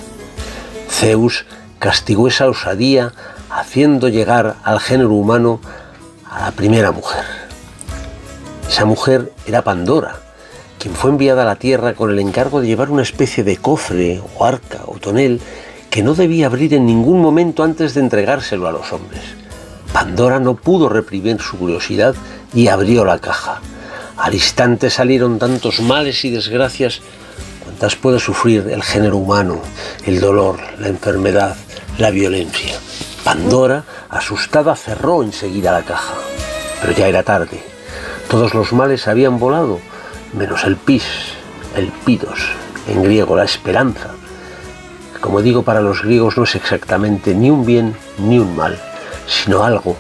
[0.88, 1.44] Zeus
[1.78, 3.12] castigó esa osadía
[3.50, 5.60] haciendo llegar al género humano
[6.28, 7.24] a la primera mujer.
[8.68, 10.16] Esa mujer era Pandora,
[10.78, 14.20] quien fue enviada a la Tierra con el encargo de llevar una especie de cofre
[14.36, 15.40] o arca o tonel
[15.90, 19.22] que no debía abrir en ningún momento antes de entregárselo a los hombres.
[19.92, 22.14] Pandora no pudo reprimir su curiosidad
[22.52, 23.60] y abrió la caja.
[24.16, 27.00] Al instante salieron tantos males y desgracias
[27.64, 29.60] cuantas puede sufrir el género humano,
[30.04, 31.56] el dolor, la enfermedad,
[31.98, 32.78] la violencia.
[33.24, 36.14] Pandora, asustada, cerró enseguida la caja.
[36.80, 37.60] Pero ya era tarde.
[38.30, 39.80] Todos los males habían volado,
[40.32, 41.04] menos el pis,
[41.76, 42.38] el pidos,
[42.86, 44.10] en griego la esperanza.
[45.20, 48.78] Como digo, para los griegos no es exactamente ni un bien ni un mal,
[49.26, 49.96] sino algo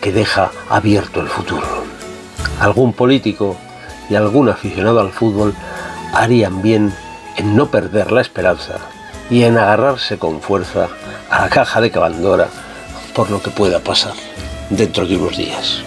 [0.00, 1.66] que deja abierto el futuro.
[2.60, 3.56] Algún político
[4.10, 5.54] y algún aficionado al fútbol
[6.12, 6.92] harían bien
[7.36, 8.74] en no perder la esperanza
[9.30, 10.88] y en agarrarse con fuerza
[11.30, 12.48] a la caja de Cabandora
[13.14, 14.14] por lo que pueda pasar
[14.70, 15.82] dentro de unos días.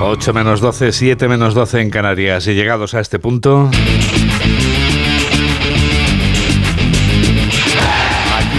[0.00, 2.46] 8 menos 12, 7 menos 12 en Canarias.
[2.46, 3.70] Y llegados a este punto.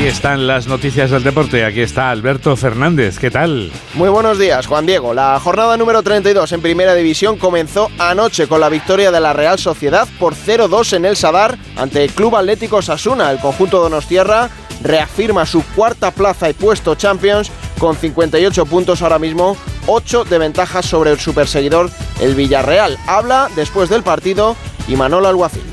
[0.04, 1.64] Aquí están las noticias del deporte.
[1.64, 3.18] Aquí está Alberto Fernández.
[3.18, 3.72] ¿Qué tal?
[3.94, 5.14] Muy buenos días, Juan Diego.
[5.14, 9.58] La jornada número 32 en Primera División comenzó anoche con la victoria de la Real
[9.60, 13.32] Sociedad por 0-2 en el Sadar ante el Club Atlético Sasuna.
[13.32, 14.50] El conjunto Donostierra
[14.82, 17.50] reafirma su cuarta plaza y puesto Champions
[17.80, 19.56] con 58 puntos ahora mismo,
[19.88, 21.90] 8 de ventaja sobre el superseguidor
[22.20, 22.98] el Villarreal.
[23.08, 25.64] Habla después del partido y Manolo Alguacil.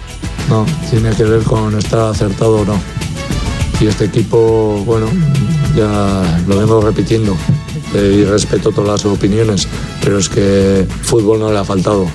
[0.48, 2.99] No, tiene que ver con estar acertado o no.
[3.80, 5.06] Y este equipo, bueno,
[5.74, 7.34] ya lo vengo repitiendo
[7.94, 9.66] eh, y respeto todas las opiniones,
[10.02, 12.06] pero es que fútbol no le ha faltado.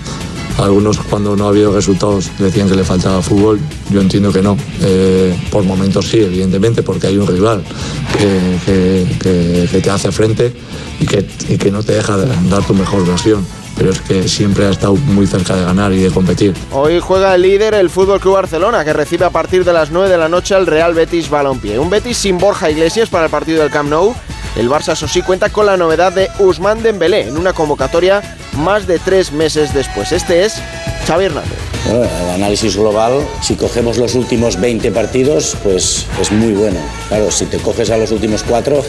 [0.57, 4.57] Algunos cuando no ha habido resultados decían que le faltaba fútbol, yo entiendo que no.
[4.81, 7.63] Eh, por momentos sí, evidentemente, porque hay un rival
[8.17, 10.53] que, te hace frente
[10.99, 13.45] y que, y que no te deja dar tu mejor versión.
[13.77, 16.53] Pero es que siempre ha estado muy cerca de ganar y de competir.
[16.71, 20.07] Hoy juega el líder el Fútbol Club Barcelona, que recibe a partir de las 9
[20.07, 21.77] de la noche al Real Betis Balompié.
[21.77, 24.15] Un Betis sin Borja Iglesias para el partido del Camp Nou.
[24.55, 28.21] El Barça, eso cuenta con la novedad de Usman Dembélé en una convocatoria
[28.53, 30.11] más de tres meses después.
[30.11, 30.61] Este es
[31.05, 31.64] Xavi Hernández.
[31.93, 36.79] El análisis global, si cogemos los últimos 20 partidos, pues es muy bueno.
[37.09, 38.83] Claro, si te coges a los últimos cuatro,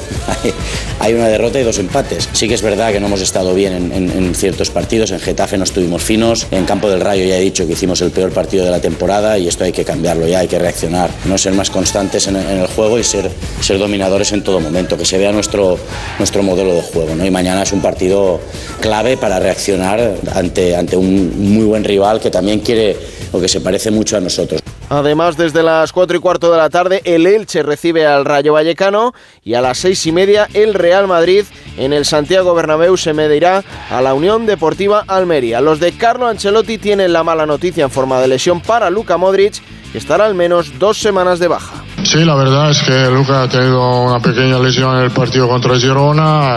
[1.00, 2.28] hay una derrota y dos empates.
[2.32, 5.10] Sí que es verdad que no hemos estado bien en, ciertos partidos.
[5.10, 6.46] En Getafe no estuvimos finos.
[6.50, 9.38] En Campo del Rayo ya he dicho que hicimos el peor partido de la temporada
[9.38, 11.10] y esto hay que cambiarlo ya, hay que reaccionar.
[11.26, 13.30] No ser más constantes en, el juego y ser,
[13.78, 15.78] dominadores en todo momento, que se vea nuestro,
[16.18, 17.24] nuestro modelo de juego.
[17.24, 18.40] Y mañana es un partido
[18.80, 22.85] clave para reaccionar ante, ante un muy buen rival que también quiere
[23.32, 24.60] o que se parece mucho a nosotros.
[24.88, 29.14] Además, desde las 4 y cuarto de la tarde, el Elche recibe al Rayo Vallecano
[29.42, 31.44] y a las 6 y media el Real Madrid
[31.76, 35.60] en el Santiago Bernabéu se medirá a la Unión Deportiva Almería.
[35.60, 39.60] Los de Carlo Ancelotti tienen la mala noticia en forma de lesión para Luka Modric,
[39.90, 41.84] que estará al menos dos semanas de baja.
[42.04, 45.76] Sí, la verdad es que Luca ha tenido una pequeña lesión en el partido contra
[45.76, 46.56] Girona,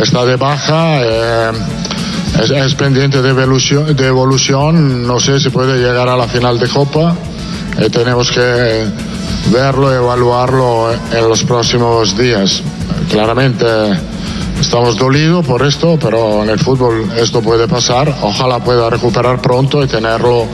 [0.00, 1.00] está de baja.
[1.02, 1.52] Eh,
[2.40, 7.16] es, pendiente de evolución, no sé si puede llegar a la final de Copa.
[7.78, 8.86] Eh, tenemos que
[9.52, 12.62] verlo, evaluarlo en los próximos días.
[13.10, 13.66] Claramente
[14.60, 18.14] estamos dolidos por esto, pero en el fútbol esto puede pasar.
[18.22, 20.46] Ojalá pueda recuperar pronto y tenerlo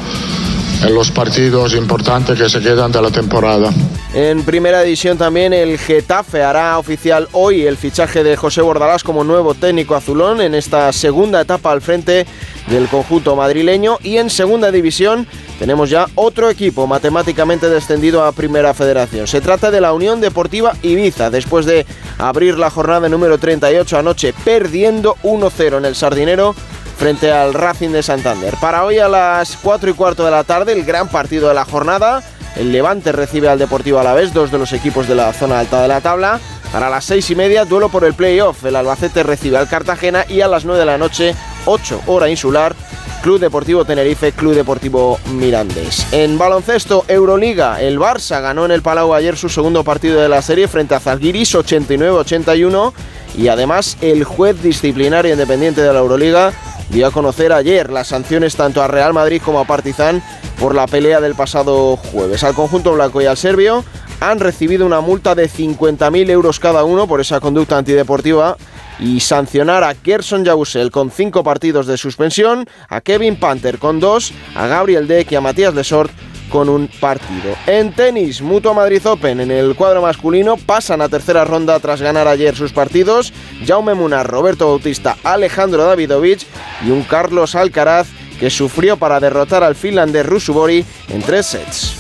[0.83, 3.71] en los partidos importantes que se quedan de la temporada.
[4.15, 9.23] En primera división también el Getafe hará oficial hoy el fichaje de José Bordalás como
[9.23, 12.27] nuevo técnico azulón en esta segunda etapa al frente
[12.69, 15.27] del conjunto madrileño y en segunda división
[15.59, 19.27] tenemos ya otro equipo matemáticamente descendido a Primera Federación.
[19.27, 21.87] Se trata de la Unión Deportiva Ibiza después de
[22.19, 26.55] abrir la jornada número 38 anoche perdiendo 1-0 en el Sardinero
[27.01, 28.57] frente al Racing de Santander.
[28.61, 31.65] Para hoy a las 4 y cuarto de la tarde, el gran partido de la
[31.65, 32.23] jornada.
[32.57, 35.89] El Levante recibe al Deportivo Alavés, dos de los equipos de la zona alta de
[35.89, 36.39] la tabla.
[36.71, 38.67] Para las 6 y media, duelo por el playoff.
[38.67, 41.35] El Albacete recibe al Cartagena y a las 9 de la noche,
[41.65, 42.77] 8 hora insular,
[43.23, 46.07] Club Deportivo Tenerife, Club Deportivo Mirandés.
[46.13, 50.43] En baloncesto, Euroliga, el Barça ganó en el Palau ayer su segundo partido de la
[50.43, 52.93] serie frente a Zalgiris 89-81
[53.39, 56.53] y además el juez disciplinario independiente de la Euroliga
[56.91, 60.23] dio a conocer ayer las sanciones tanto a Real Madrid como a Partizan
[60.59, 62.45] por la pelea del pasado jueves.
[62.45, 63.85] Al conjunto blanco y al serbio
[64.21, 68.57] han recibido una multa de 50.000 euros cada uno por esa conducta antideportiva
[68.99, 74.33] y sancionar a Gerson Yabusel con cinco partidos de suspensión, a Kevin Panther con dos,
[74.55, 76.13] a Gabriel Deck y a Matías Lesort
[76.51, 77.55] con un partido.
[77.67, 82.29] En tenis, Mutua Madrid Open en el cuadro masculino pasan a tercera ronda tras ganar
[82.29, 83.33] ayer sus partidos.
[83.67, 86.47] Jaume Munar, Roberto Bautista, Alejandro Davidovich
[86.85, 91.97] y un Carlos Alcaraz que sufrió para derrotar al finlandés Rusubori en tres sets.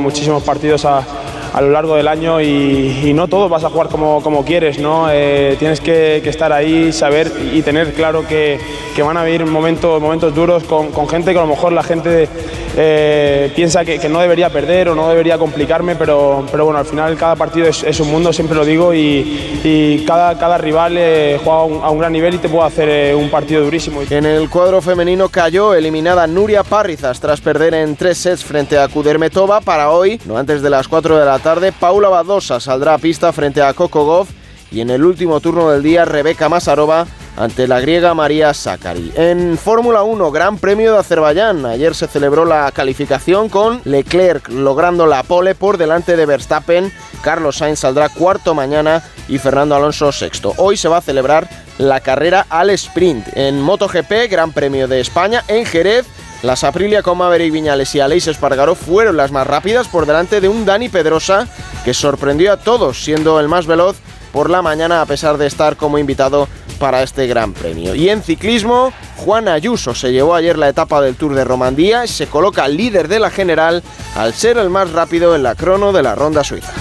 [0.00, 1.04] Muchísimos partidos a,
[1.52, 5.08] a lo largo del año y, no todo vas a jugar como, como quieres, ¿no?
[5.10, 8.58] Eh, tienes que, estar ahí, saber y tener claro que,
[8.94, 11.82] que van a haber momentos, momentos duros con, con, gente que a lo mejor la
[11.82, 12.28] gente
[12.76, 16.86] eh, piensa que, que, no debería perder o no debería complicarme, pero, pero bueno, al
[16.86, 20.94] final cada partido es, es un mundo, siempre lo digo, y, y cada, cada rival
[20.96, 24.02] eh, juega a un, gran nivel y te puede hacer un partido durísimo.
[24.08, 28.88] En el cuadro femenino cayó eliminada Nuria Parrizas tras perder en tres sets frente a
[28.88, 32.98] Kudermetova para hoy, no antes de las 4 de la tarde, Paula Badosa saldrá a
[32.98, 34.30] pista frente a Coco Goff
[34.70, 39.12] y en el último turno del día Rebeca Masarova ante la griega María Sakari.
[39.16, 41.64] En Fórmula 1, Gran Premio de Azerbaiyán.
[41.66, 46.92] Ayer se celebró la calificación con Leclerc logrando la pole por delante de Verstappen.
[47.22, 50.54] Carlos Sainz saldrá cuarto mañana y Fernando Alonso sexto.
[50.58, 53.26] Hoy se va a celebrar la carrera al sprint.
[53.34, 56.06] En MotoGP, Gran Premio de España, en Jerez.
[56.42, 60.48] Las Aprilia con Maverick Viñales y Aleix Espargaró fueron las más rápidas por delante de
[60.48, 61.46] un Dani Pedrosa
[61.84, 63.96] que sorprendió a todos siendo el más veloz
[64.32, 67.94] por la mañana a pesar de estar como invitado para este gran premio.
[67.94, 72.08] Y en ciclismo, Juan Ayuso se llevó ayer la etapa del Tour de Romandía y
[72.08, 73.82] se coloca líder de la general
[74.16, 76.72] al ser el más rápido en la crono de la ronda suiza.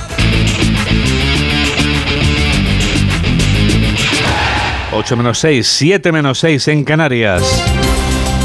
[4.91, 7.43] 8 menos 6, 7 menos 6 en Canarias.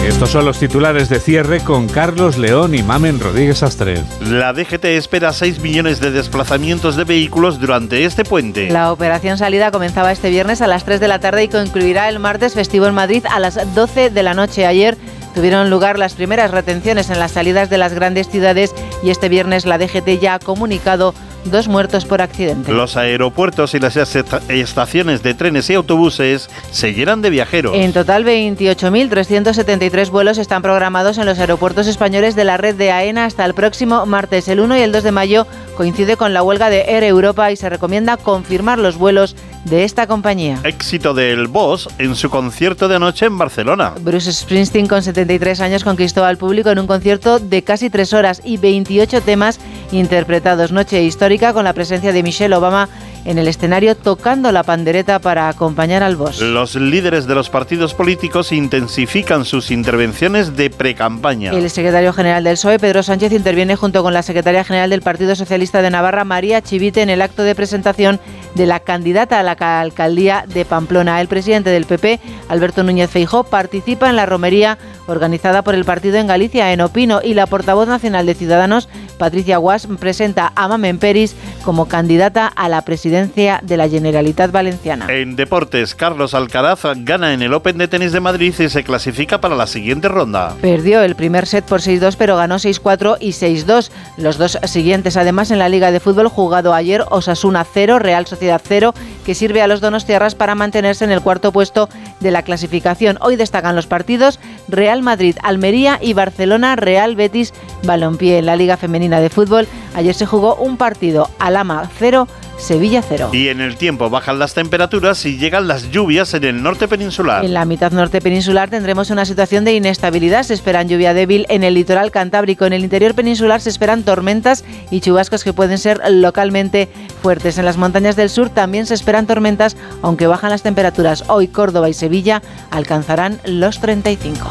[0.06, 4.02] Estos son los titulares de cierre con Carlos León y Mamen Rodríguez Astre.
[4.20, 8.68] La DGT espera 6 millones de desplazamientos de vehículos durante este puente.
[8.68, 12.18] La operación salida comenzaba este viernes a las 3 de la tarde y concluirá el
[12.18, 14.66] martes festivo en Madrid a las 12 de la noche.
[14.66, 14.98] Ayer
[15.34, 19.64] tuvieron lugar las primeras retenciones en las salidas de las grandes ciudades y este viernes
[19.64, 21.14] la DGT ya ha comunicado
[21.44, 22.72] dos muertos por accidente.
[22.72, 27.74] Los aeropuertos y las estaciones de trenes y autobuses se llenan de viajeros.
[27.74, 33.24] En total, 28.373 vuelos están programados en los aeropuertos españoles de la red de AENA
[33.26, 34.48] hasta el próximo martes.
[34.48, 37.56] El 1 y el 2 de mayo coincide con la huelga de Air Europa y
[37.56, 40.60] se recomienda confirmar los vuelos de esta compañía.
[40.64, 43.94] Éxito del Boss en su concierto de anoche en Barcelona.
[44.00, 48.40] Bruce Springsteen, con 73 años, conquistó al público en un concierto de casi tres horas
[48.44, 49.58] y 28 temas
[49.92, 50.72] interpretados.
[50.72, 52.88] Noche histórica con la presencia de Michelle Obama
[53.24, 56.40] en el escenario tocando la pandereta para acompañar al boss.
[56.40, 61.52] Los líderes de los partidos políticos intensifican sus intervenciones de precampaña.
[61.52, 65.34] El secretario general del PSOE, Pedro Sánchez, interviene junto con la secretaria general del Partido
[65.34, 68.20] Socialista de Navarra, María Chivite, en el acto de presentación
[68.54, 71.20] de la candidata a la alcaldía de Pamplona.
[71.20, 76.16] El presidente del PP, Alberto Núñez Feijó, participa en la romería organizada por el partido
[76.16, 78.88] en Galicia, en Opino, y la portavoz nacional de Ciudadanos,
[79.18, 81.34] Patricia Guas, presenta a Mamen Peris
[81.64, 85.06] como candidata a la presidencia de la Generalitat Valenciana.
[85.08, 89.40] En deportes, Carlos Alcaraz gana en el Open de Tenis de Madrid y se clasifica
[89.40, 90.54] para la siguiente ronda.
[90.60, 93.90] Perdió el primer set por 6-2, pero ganó 6-4 y 6-2.
[94.16, 98.60] Los dos siguientes, además, en la Liga de Fútbol jugado ayer, Osasuna 0, Real Sociedad
[98.62, 98.94] 0,
[99.24, 101.88] que sirve a los Donostiarras para mantenerse en el cuarto puesto
[102.20, 103.18] de la clasificación.
[103.20, 107.52] Hoy destacan los partidos Real Madrid, Almería y Barcelona, Real Betis,
[107.84, 108.38] Balompié.
[108.38, 112.26] En la Liga Femenina de Fútbol, ayer se jugó un partido, Alama 0,
[112.56, 113.30] Sevilla 0.
[113.32, 117.44] Y en el tiempo bajan las temperaturas y llegan las lluvias en el norte peninsular.
[117.44, 120.44] En la mitad norte peninsular tendremos una situación de inestabilidad.
[120.44, 122.64] Se esperan lluvia débil en el litoral cantábrico.
[122.64, 126.88] En el interior peninsular se esperan tormentas y chubascos que pueden ser localmente
[127.22, 127.58] fuertes.
[127.58, 131.24] En las montañas del sur también se esperan tormentas, aunque bajan las temperaturas.
[131.28, 132.40] Hoy Córdoba y Sevilla
[132.70, 134.48] alcanzarán los 35.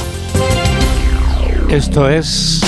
[1.69, 2.61] Esto es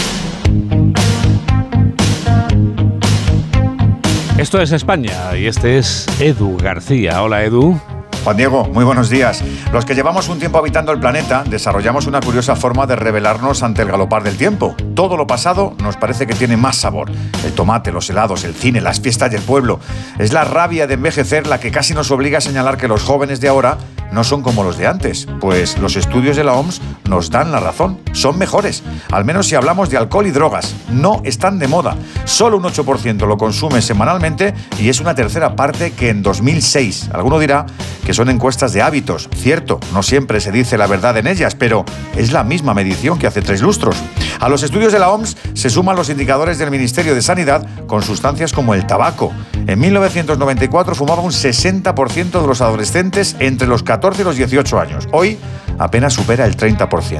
[4.37, 7.23] Esto es España y este es Edu García.
[7.23, 7.79] Hola Edu.
[8.25, 9.43] Juan Diego, muy buenos días.
[9.71, 13.83] Los que llevamos un tiempo habitando el planeta desarrollamos una curiosa forma de revelarnos ante
[13.83, 14.75] el galopar del tiempo.
[14.95, 17.11] Todo lo pasado nos parece que tiene más sabor.
[17.43, 19.79] El tomate, los helados, el cine, las fiestas y el pueblo.
[20.17, 23.41] Es la rabia de envejecer la que casi nos obliga a señalar que los jóvenes
[23.41, 23.77] de ahora
[24.11, 27.59] no son como los de antes, pues los estudios de la OMS nos dan la
[27.59, 31.97] razón, son mejores, al menos si hablamos de alcohol y drogas, no están de moda,
[32.23, 37.09] solo un 8% lo consume semanalmente y es una tercera parte que en 2006.
[37.13, 37.65] Alguno dirá
[38.05, 41.83] que son encuestas de hábitos, cierto, no siempre se dice la verdad en ellas, pero
[42.15, 43.97] es la misma medición que hace tres lustros.
[44.39, 48.03] A los estudios de la OMS se suman los indicadores del Ministerio de Sanidad con
[48.03, 49.33] sustancias como el tabaco.
[49.67, 55.07] En 1994 fumaba un 60% de los adolescentes entre los 14 y los 18 años.
[55.11, 55.37] Hoy
[55.77, 57.19] apenas supera el 30%.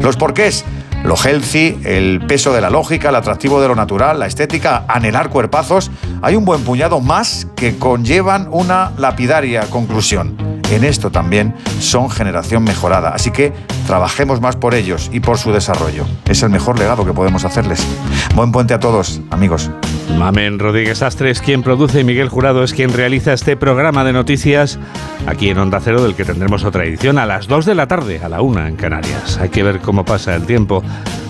[0.00, 0.64] Los porqués
[1.04, 5.30] lo healthy, el peso de la lógica, el atractivo de lo natural, la estética, anhelar
[5.30, 5.90] cuerpazos,
[6.22, 10.36] hay un buen puñado más que conllevan una lapidaria conclusión.
[10.70, 13.52] En esto también son generación mejorada, así que
[13.86, 16.06] trabajemos más por ellos y por su desarrollo.
[16.24, 17.86] Es el mejor legado que podemos hacerles.
[18.34, 19.70] Buen puente a todos, amigos.
[20.18, 24.78] Mamen Rodríguez Astres, quien produce y Miguel Jurado es quien realiza este programa de noticias
[25.26, 28.20] aquí en Onda Cero, del que tendremos otra edición a las 2 de la tarde,
[28.22, 29.38] a la 1 en Canarias.
[29.38, 30.82] Hay que ver cómo pasa el tiempo.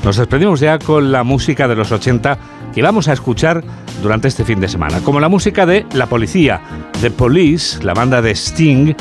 [0.05, 2.39] Nos despedimos ya con la música de los 80
[2.75, 3.63] que vamos a escuchar
[4.03, 6.61] durante este fin de semana, como la música de La Policía,
[7.01, 8.95] The Police, la banda de Sting,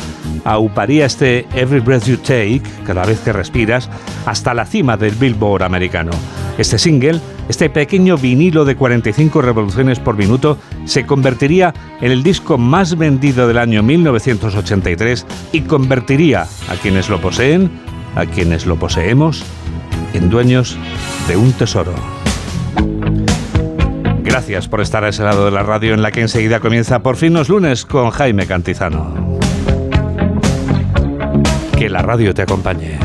[0.43, 3.89] auparía este Every Breath You Take, cada vez que respiras,
[4.25, 6.11] hasta la cima del Billboard americano.
[6.57, 7.19] Este single,
[7.51, 13.45] este pequeño vinilo de 45 revoluciones por minuto, se convertiría en el disco más vendido
[13.45, 17.69] del año 1983 y convertiría a quienes lo poseen,
[18.15, 19.43] a quienes lo poseemos,
[20.13, 20.77] en dueños
[21.27, 21.93] de un tesoro.
[24.23, 27.17] Gracias por estar a ese lado de la radio en la que enseguida comienza por
[27.17, 29.39] fin los lunes con Jaime Cantizano.
[31.77, 32.97] Que la radio te acompañe.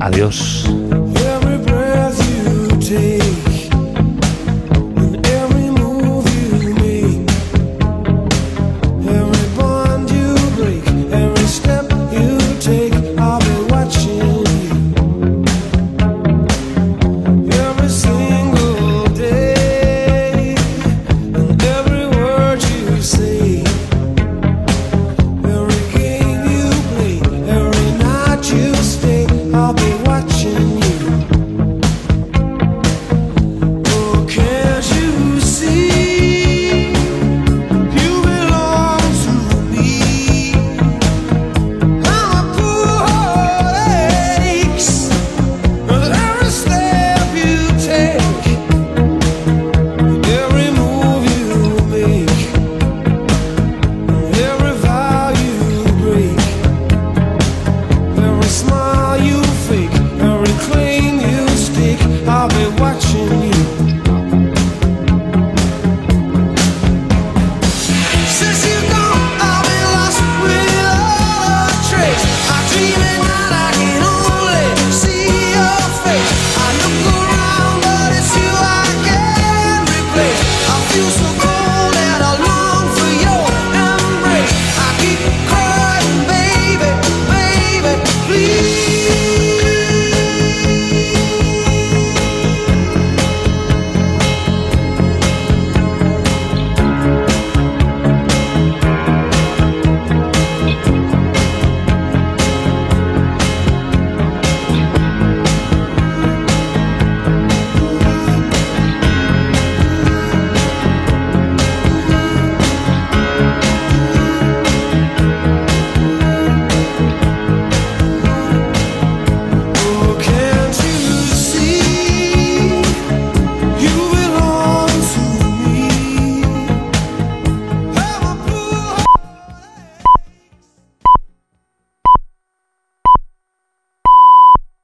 [0.00, 0.68] Adiós.